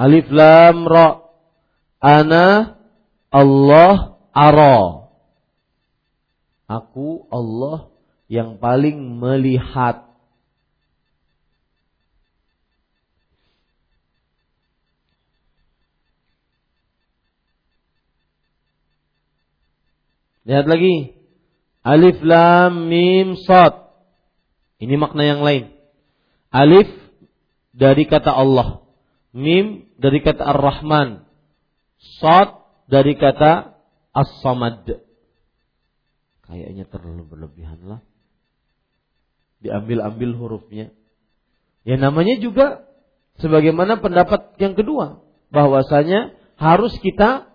Alif 0.00 0.32
lam 0.32 0.88
ra. 0.88 1.20
Ana 2.00 2.80
Allah 3.28 4.16
ara. 4.32 5.12
Aku 6.64 7.28
Allah 7.28 7.92
yang 8.32 8.56
paling 8.56 9.20
melihat. 9.20 10.07
Lihat 20.48 20.64
lagi. 20.64 21.12
Alif 21.84 22.24
lam 22.24 22.88
mim 22.88 23.36
sad. 23.44 23.92
Ini 24.80 24.96
makna 24.96 25.28
yang 25.28 25.44
lain. 25.44 25.68
Alif 26.48 26.88
dari 27.76 28.08
kata 28.08 28.32
Allah. 28.32 28.80
Mim 29.36 29.92
dari 30.00 30.24
kata 30.24 30.40
Ar-Rahman. 30.40 31.28
Sad 32.16 32.64
dari 32.88 33.12
kata 33.20 33.76
As-Samad. 34.16 35.04
Kayaknya 36.48 36.88
terlalu 36.88 37.28
berlebihan 37.28 37.84
lah. 37.84 38.00
Diambil-ambil 39.60 40.32
hurufnya. 40.32 40.96
Ya 41.84 42.00
namanya 42.00 42.40
juga 42.40 42.88
sebagaimana 43.36 44.00
pendapat 44.00 44.56
yang 44.56 44.72
kedua. 44.72 45.20
Bahwasanya 45.52 46.32
harus 46.56 46.96
kita 47.04 47.47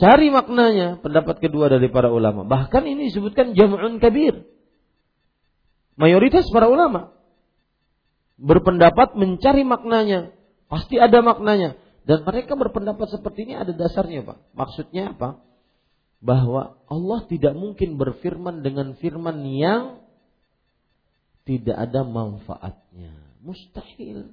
cari 0.00 0.28
maknanya. 0.30 0.98
Pendapat 1.00 1.38
kedua 1.38 1.70
dari 1.70 1.90
para 1.90 2.08
ulama. 2.10 2.46
Bahkan 2.46 2.82
ini 2.86 3.12
disebutkan 3.12 3.52
jam'un 3.54 3.98
kabir 3.98 4.54
mayoritas 5.94 6.46
para 6.50 6.66
ulama 6.66 7.14
berpendapat 8.38 9.14
mencari 9.14 9.62
maknanya. 9.62 10.34
Pasti 10.66 10.98
ada 10.98 11.22
maknanya. 11.22 11.78
Dan 12.04 12.26
mereka 12.26 12.58
berpendapat 12.58 13.08
seperti 13.08 13.48
ini 13.48 13.54
ada 13.56 13.72
dasarnya 13.72 14.26
Pak. 14.26 14.38
Maksudnya 14.52 15.16
apa? 15.16 15.40
Bahwa 16.20 16.76
Allah 16.90 17.20
tidak 17.30 17.54
mungkin 17.56 17.96
berfirman 17.96 18.60
dengan 18.60 18.92
firman 18.98 19.44
yang 19.48 20.04
tidak 21.48 21.76
ada 21.78 22.04
manfaatnya. 22.04 23.12
Mustahil. 23.40 24.32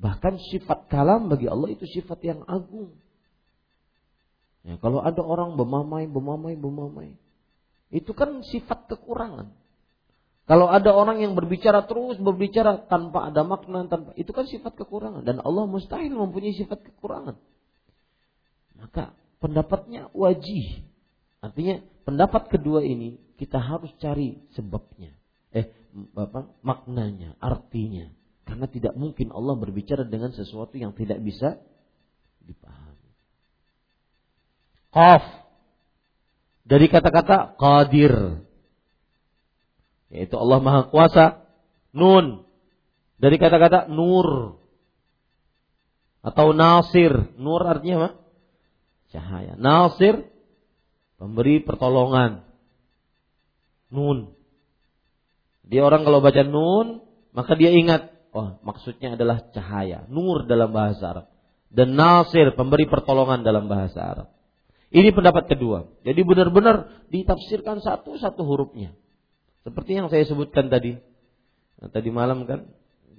Bahkan 0.00 0.34
sifat 0.52 0.90
kalam 0.90 1.30
bagi 1.30 1.46
Allah 1.46 1.70
itu 1.72 1.86
sifat 1.86 2.20
yang 2.24 2.40
agung. 2.44 2.98
Ya, 4.62 4.78
kalau 4.78 5.02
ada 5.02 5.18
orang 5.22 5.58
bermamai, 5.58 6.06
bermamai, 6.06 6.54
bermamai. 6.54 7.18
Itu 7.90 8.14
kan 8.14 8.46
sifat 8.46 8.86
kekurangan. 8.88 9.50
Kalau 10.42 10.66
ada 10.66 10.90
orang 10.90 11.22
yang 11.22 11.38
berbicara 11.38 11.86
terus 11.86 12.18
berbicara 12.18 12.84
tanpa 12.90 13.30
ada 13.30 13.46
makna 13.46 13.86
tanpa 13.86 14.10
itu 14.18 14.34
kan 14.34 14.42
sifat 14.42 14.74
kekurangan 14.74 15.22
dan 15.22 15.38
Allah 15.38 15.70
mustahil 15.70 16.10
mempunyai 16.10 16.50
sifat 16.58 16.82
kekurangan. 16.82 17.38
Maka 18.74 19.14
pendapatnya 19.38 20.10
wajih. 20.10 20.82
Artinya 21.38 21.78
pendapat 22.02 22.50
kedua 22.50 22.82
ini 22.82 23.22
kita 23.38 23.62
harus 23.62 23.94
cari 24.02 24.42
sebabnya. 24.58 25.14
Eh 25.54 25.70
apa 26.18 26.50
maknanya, 26.66 27.38
artinya. 27.38 28.10
Karena 28.42 28.66
tidak 28.66 28.98
mungkin 28.98 29.30
Allah 29.30 29.54
berbicara 29.54 30.02
dengan 30.02 30.34
sesuatu 30.34 30.74
yang 30.74 30.90
tidak 30.98 31.22
bisa 31.22 31.62
dipahami. 32.42 32.81
Qaf 34.92 35.24
dari 36.68 36.86
kata-kata 36.86 37.56
qadir 37.56 38.44
yaitu 40.12 40.36
Allah 40.36 40.60
Maha 40.60 40.92
Kuasa. 40.92 41.26
Nun 41.92 42.44
dari 43.16 43.36
kata-kata 43.40 43.88
nur 43.88 44.60
atau 46.22 46.54
nasir. 46.54 47.12
Nur 47.40 47.60
artinya 47.64 47.96
apa? 47.98 48.10
Cahaya. 49.12 49.52
Nasir 49.56 50.28
pemberi 51.16 51.60
pertolongan. 51.60 52.46
Nun. 53.92 54.32
Dia 55.62 55.84
orang 55.84 56.04
kalau 56.04 56.20
baca 56.20 56.42
nun, 56.42 57.00
maka 57.32 57.54
dia 57.56 57.70
ingat, 57.72 58.12
oh 58.34 58.60
maksudnya 58.64 59.14
adalah 59.16 59.40
cahaya. 59.52 60.04
Nur 60.08 60.44
dalam 60.48 60.72
bahasa 60.72 61.04
Arab. 61.12 61.26
Dan 61.72 61.96
nasir 61.96 62.52
pemberi 62.56 62.84
pertolongan 62.88 63.44
dalam 63.44 63.68
bahasa 63.68 64.00
Arab. 64.00 64.28
Ini 64.92 65.08
pendapat 65.16 65.48
kedua. 65.48 65.88
Jadi 66.04 66.20
benar-benar 66.20 67.08
ditafsirkan 67.08 67.80
satu-satu 67.80 68.44
hurufnya. 68.44 68.92
Seperti 69.64 69.96
yang 69.96 70.12
saya 70.12 70.28
sebutkan 70.28 70.68
tadi. 70.68 71.00
Nah, 71.80 71.88
tadi 71.88 72.12
malam 72.12 72.44
kan 72.44 72.68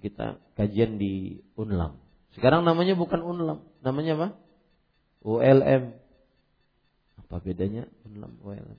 kita 0.05 0.37
kajian 0.53 1.01
di 1.01 1.41
Unlam. 1.57 1.97
Sekarang 2.37 2.61
namanya 2.61 2.93
bukan 2.93 3.25
Unlam, 3.25 3.65
namanya 3.81 4.13
apa? 4.13 4.27
ULM. 5.25 5.97
Apa 7.25 7.35
bedanya 7.41 7.89
Unlam 8.05 8.37
ULM? 8.45 8.77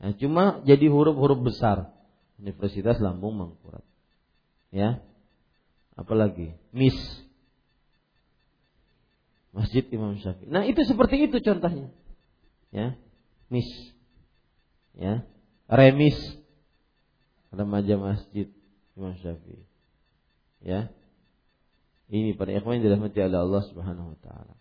Nah, 0.00 0.12
cuma 0.16 0.64
jadi 0.64 0.88
huruf-huruf 0.88 1.44
besar. 1.44 1.92
Universitas 2.40 2.96
Lambung 2.98 3.36
Mangkurat. 3.36 3.84
Ya. 4.72 5.04
Apalagi? 5.94 6.56
MIS. 6.72 6.96
Masjid 9.52 9.84
Imam 9.92 10.16
Syafi'i. 10.16 10.48
Nah, 10.48 10.64
itu 10.64 10.80
seperti 10.88 11.28
itu 11.28 11.38
contohnya. 11.44 11.92
Ya. 12.72 12.96
MIS. 13.52 13.68
Ya. 14.96 15.28
Remis 15.68 16.16
remaja 17.52 18.00
masjid 18.00 18.48
Imam 18.96 19.12
Syafi'i. 19.20 19.64
Ya. 20.64 20.88
Ini 22.08 22.36
pada 22.36 22.52
ikhwan 22.52 22.80
yang 22.80 22.92
dirahmati 22.92 23.20
oleh 23.20 23.40
Allah 23.40 23.62
Subhanahu 23.68 24.16
wa 24.16 24.18
taala. 24.20 24.54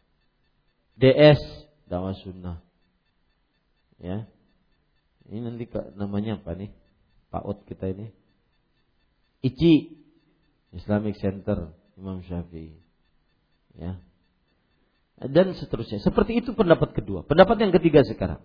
DS 0.99 1.39
dakwah 1.87 2.15
sunnah. 2.19 2.59
Ya. 3.99 4.27
Ini 5.27 5.39
nanti 5.39 5.67
namanya 5.95 6.39
apa 6.39 6.55
nih? 6.55 6.71
PAUD 7.31 7.63
kita 7.67 7.91
ini. 7.95 8.11
ICI 9.41 9.99
Islamic 10.75 11.15
Center 11.19 11.71
Imam 11.95 12.23
Syafi'i. 12.27 12.75
Ya. 13.75 13.99
Dan 15.21 15.53
seterusnya. 15.53 16.01
Seperti 16.01 16.41
itu 16.41 16.57
pendapat 16.57 16.97
kedua. 16.97 17.21
Pendapat 17.21 17.61
yang 17.61 17.69
ketiga 17.69 18.01
sekarang. 18.01 18.41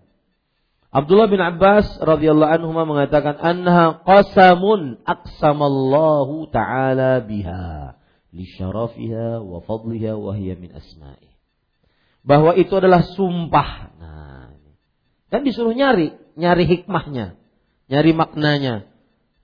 Abdullah 0.93 1.27
bin 1.27 1.41
Abbas 1.41 1.99
radhiyallahu 1.99 2.53
anhu 2.53 2.71
mengatakan 2.71 3.35
anha 3.41 4.01
qasamun 4.05 5.01
aqsamallahu 5.03 6.47
taala 6.53 7.19
biha 7.25 7.97
li 8.31 8.45
syarafiha 8.47 9.43
wa 9.43 9.59
fadliha 9.65 10.15
wa 10.15 10.31
hiya 10.37 10.55
min 10.55 10.71
asma'i. 10.71 11.33
Bahwa 12.23 12.55
itu 12.55 12.71
adalah 12.77 13.03
sumpah. 13.03 13.69
Nah, 13.99 14.53
kan 15.33 15.41
disuruh 15.43 15.73
nyari, 15.73 16.13
nyari 16.39 16.63
hikmahnya, 16.69 17.35
nyari 17.91 18.11
maknanya. 18.15 18.87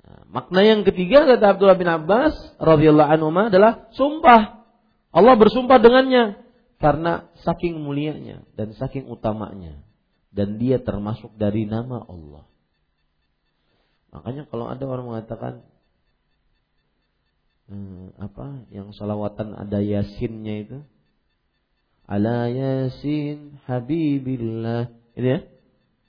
Nah, 0.05 0.21
makna 0.31 0.61
yang 0.63 0.85
ketiga 0.87 1.27
kata 1.27 1.57
Abdullah 1.57 1.79
bin 1.79 1.89
Abbas 1.89 2.37
radhiyallahu 2.61 3.09
anhu 3.09 3.35
adalah 3.35 3.89
sumpah. 3.97 4.63
Allah 5.11 5.35
bersumpah 5.35 5.77
dengannya 5.81 6.42
karena 6.83 7.31
saking 7.47 7.79
mulianya 7.79 8.43
dan 8.59 8.75
saking 8.75 9.07
utamanya. 9.07 9.79
Dan 10.33 10.57
dia 10.57 10.81
termasuk 10.81 11.37
dari 11.39 11.63
nama 11.63 12.03
Allah. 12.03 12.43
Makanya 14.11 14.49
kalau 14.49 14.65
ada 14.67 14.81
orang 14.83 15.05
mengatakan 15.13 15.53
hmm, 17.69 18.17
apa 18.17 18.67
yang 18.73 18.91
salawatan 18.91 19.55
ada 19.55 19.79
yasinnya 19.79 20.55
itu? 20.67 20.77
Ala 22.03 22.51
yasin 22.51 23.61
habibillah. 23.63 24.91
Ini 25.15 25.29
ya? 25.37 25.39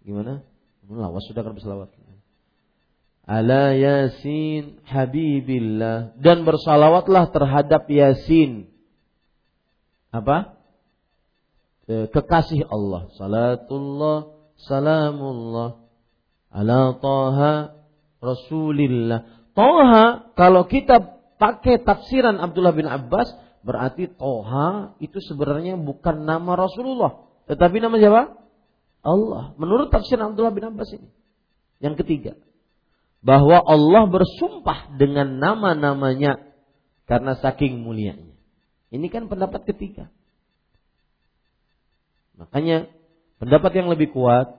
Gimana? 0.03 0.43
Lawas 0.89 1.23
sudah 1.31 1.47
kan 1.47 1.55
bersalawat 1.55 1.95
ala 3.25 3.73
yasin 3.73 4.85
habibillah. 4.85 6.17
Dan 6.21 6.45
bersalawatlah 6.45 7.33
terhadap 7.33 7.89
yasin. 7.89 8.69
Apa 10.13 10.54
kekasih 11.89 12.69
Allah. 12.69 13.13
Salatullah 13.17 14.19
salamullah 14.65 15.83
ala 16.55 16.95
taha 16.99 17.55
rasulillah. 18.23 19.27
Toha 19.55 20.35
kalau 20.35 20.67
kita 20.67 21.15
pakai 21.39 21.83
tafsiran 21.83 22.41
Abdullah 22.43 22.75
bin 22.75 22.87
Abbas 22.89 23.31
berarti 23.65 24.11
Toha 24.13 24.99
itu 25.01 25.19
sebenarnya 25.25 25.79
bukan 25.81 26.29
nama 26.29 26.53
Rasulullah, 26.59 27.25
tetapi 27.49 27.81
nama 27.81 27.97
siapa? 27.97 28.23
Allah. 29.05 29.53
Menurut 29.61 29.93
tafsir 29.93 30.17
Abdullah 30.21 30.53
bin 30.53 30.69
Abbas 30.69 30.89
ini. 30.97 31.09
Yang 31.79 32.05
ketiga, 32.05 32.33
bahwa 33.25 33.61
Allah 33.61 34.05
bersumpah 34.09 34.97
dengan 34.97 35.41
nama-namanya 35.41 36.41
karena 37.05 37.37
saking 37.41 37.85
mulianya. 37.85 38.37
Ini 38.93 39.07
kan 39.13 39.29
pendapat 39.29 39.69
ketiga. 39.69 40.09
Makanya 42.35 42.91
pendapat 43.39 43.73
yang 43.79 43.89
lebih 43.91 44.11
kuat, 44.11 44.59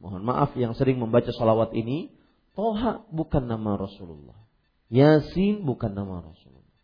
mohon 0.00 0.22
maaf 0.24 0.52
yang 0.56 0.76
sering 0.76 1.00
membaca 1.00 1.28
salawat 1.32 1.72
ini, 1.72 2.12
Toha 2.54 3.02
bukan 3.10 3.50
nama 3.50 3.74
Rasulullah. 3.74 4.38
Yasin 4.92 5.66
bukan 5.66 5.96
nama 5.96 6.22
Rasulullah. 6.22 6.76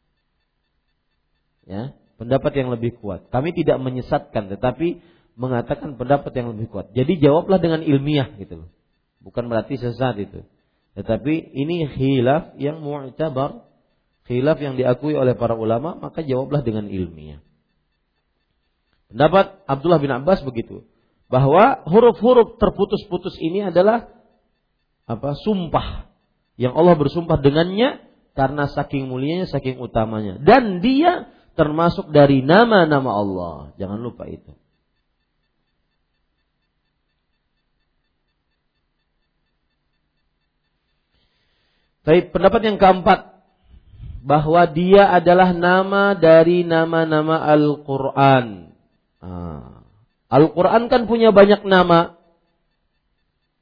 Ya, 1.69 1.83
pendapat 2.19 2.53
yang 2.59 2.75
lebih 2.75 2.99
kuat. 2.99 3.31
Kami 3.31 3.55
tidak 3.55 3.79
menyesatkan 3.79 4.51
tetapi 4.51 4.99
mengatakan 5.39 5.95
pendapat 5.95 6.35
yang 6.35 6.53
lebih 6.57 6.69
kuat. 6.69 6.91
Jadi 6.93 7.23
jawablah 7.23 7.63
dengan 7.63 7.87
ilmiah 7.87 8.35
gitu 8.37 8.67
loh. 8.67 8.71
Bukan 9.23 9.47
berarti 9.47 9.79
sesat 9.79 10.19
itu. 10.19 10.43
Tetapi 10.99 11.55
ini 11.55 11.87
khilaf 11.87 12.59
yang 12.59 12.83
mu'tabar, 12.83 13.63
khilaf 14.27 14.59
yang 14.59 14.75
diakui 14.75 15.15
oleh 15.15 15.39
para 15.39 15.55
ulama, 15.55 15.95
maka 15.95 16.27
jawablah 16.27 16.67
dengan 16.67 16.91
ilmiah. 16.91 17.39
Pendapat 19.11 19.67
Abdullah 19.67 19.99
bin 19.99 20.15
Abbas 20.15 20.43
begitu, 20.47 20.87
bahwa 21.27 21.83
huruf-huruf 21.87 22.59
terputus-putus 22.63 23.35
ini 23.43 23.71
adalah 23.71 24.11
apa 25.11 25.35
sumpah 25.35 26.11
yang 26.55 26.79
Allah 26.79 26.95
bersumpah 26.95 27.43
dengannya 27.43 28.05
karena 28.39 28.71
saking 28.71 29.11
mulianya, 29.11 29.51
saking 29.51 29.83
utamanya. 29.83 30.39
Dan 30.39 30.79
dia 30.79 31.27
termasuk 31.59 32.15
dari 32.15 32.45
nama-nama 32.47 33.11
Allah. 33.11 33.55
Jangan 33.77 33.99
lupa 33.99 34.31
itu. 34.31 34.55
Tapi 42.01 42.33
pendapat 42.33 42.61
yang 42.65 42.79
keempat 42.81 43.45
bahwa 44.25 44.63
dia 44.73 45.09
adalah 45.15 45.53
nama 45.53 46.17
dari 46.17 46.65
nama-nama 46.65 47.45
Al-Qur'an. 47.45 48.70
Ah. 49.21 49.85
Al-Qur'an 50.31 50.87
kan 50.89 51.05
punya 51.11 51.35
banyak 51.35 51.67
nama. 51.67 52.17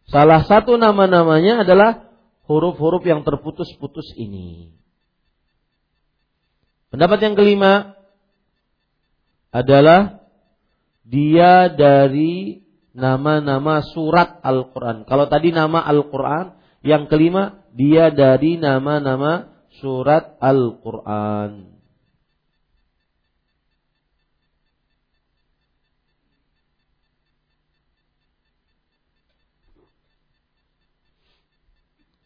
Salah 0.08 0.44
satu 0.44 0.76
nama-namanya 0.80 1.64
adalah 1.64 2.08
huruf-huruf 2.48 3.04
yang 3.04 3.24
terputus-putus 3.24 4.16
ini. 4.16 4.72
Pendapat 6.88 7.20
yang 7.20 7.34
kelima 7.36 7.96
adalah 9.52 10.24
dia 11.04 11.68
dari 11.72 12.64
nama-nama 12.96 13.80
surat 13.80 14.40
Al-Quran. 14.44 15.04
Kalau 15.04 15.28
tadi 15.28 15.52
nama 15.52 15.84
Al-Quran, 15.84 16.56
yang 16.84 17.08
kelima 17.08 17.64
dia 17.72 18.08
dari 18.12 18.56
nama-nama 18.60 19.52
surat 19.80 20.36
Al-Quran. 20.40 21.77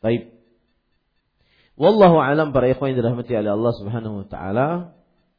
Baik. 0.02 0.34
Wallahu 1.78 2.20
alam 2.20 2.50
para 2.50 2.68
ikhwan 2.68 2.92
yang 2.92 3.00
dirahmati 3.00 3.32
oleh 3.32 3.54
Allah 3.54 3.72
Subhanahu 3.78 4.14
wa 4.22 4.26
taala, 4.28 4.68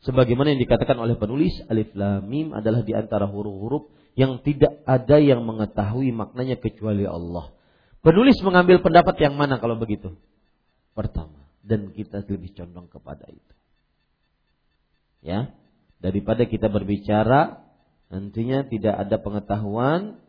sebagaimana 0.01 0.55
yang 0.55 0.61
dikatakan 0.63 0.97
oleh 0.97 1.19
penulis 1.19 1.53
alif 1.69 1.93
lam 1.93 2.25
mim 2.25 2.55
adalah 2.55 2.81
di 2.81 2.95
antara 2.95 3.29
huruf-huruf 3.29 3.91
yang 4.15 4.41
tidak 4.41 4.81
ada 4.87 5.19
yang 5.19 5.45
mengetahui 5.45 6.09
maknanya 6.15 6.57
kecuali 6.57 7.05
Allah. 7.05 7.53
Penulis 8.01 8.39
mengambil 8.41 8.79
pendapat 8.79 9.15
yang 9.19 9.35
mana 9.35 9.59
kalau 9.59 9.77
begitu? 9.77 10.15
Pertama, 10.95 11.47
dan 11.61 11.91
kita 11.91 12.23
lebih 12.25 12.55
condong 12.55 12.87
kepada 12.87 13.27
itu. 13.29 13.53
Ya, 15.23 15.55
daripada 16.03 16.43
kita 16.43 16.67
berbicara 16.67 17.63
nantinya 18.11 18.67
tidak 18.67 18.95
ada 18.95 19.15
pengetahuan 19.23 20.22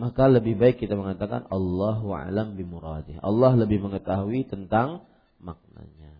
maka 0.00 0.24
lebih 0.32 0.56
baik 0.56 0.80
kita 0.80 0.96
mengatakan 0.96 1.44
Allahu 1.52 2.16
alam 2.16 2.56
bimuradih. 2.56 3.20
Allah 3.20 3.52
lebih 3.52 3.84
mengetahui 3.84 4.48
tentang 4.48 5.04
maknanya. 5.36 6.16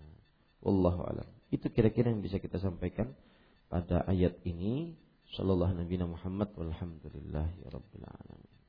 Wallahu 0.60 1.08
alam. 1.08 1.24
Itu 1.48 1.72
kira-kira 1.72 2.12
yang 2.12 2.20
bisa 2.20 2.36
kita 2.36 2.60
sampaikan 2.60 3.16
pada 3.72 4.04
ayat 4.04 4.36
ini. 4.44 4.92
Sallallahu 5.32 5.80
Nabi 5.80 5.96
Muhammad 6.04 6.52
walhamdulillahi 6.52 7.72
rabbil 7.72 8.04
alamin. 8.04 8.60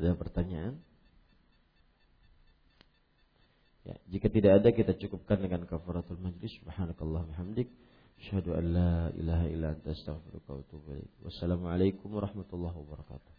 Ada 0.00 0.16
pertanyaan? 0.16 0.85
Ya, 3.86 3.94
jika 4.10 4.26
tidak 4.26 4.52
ada 4.58 4.68
kita 4.74 4.92
cukupkan 4.98 5.38
dengan 5.38 5.62
kafaratul 5.62 6.18
majlis. 6.18 6.58
Subhanakallah 6.58 7.22
hamdik. 7.38 7.70
Asyhadu 8.18 8.58
an 8.58 8.64
la 8.74 8.94
ilaha 9.14 9.46
illa 9.46 9.66
anta 9.78 9.94
astaghfiruka 9.94 10.50
wa 10.50 10.60
atubu 10.64 10.86
ilaik. 10.90 11.12
Wassalamualaikum 11.22 12.08
warahmatullahi 12.10 12.74
wabarakatuh. 12.82 13.35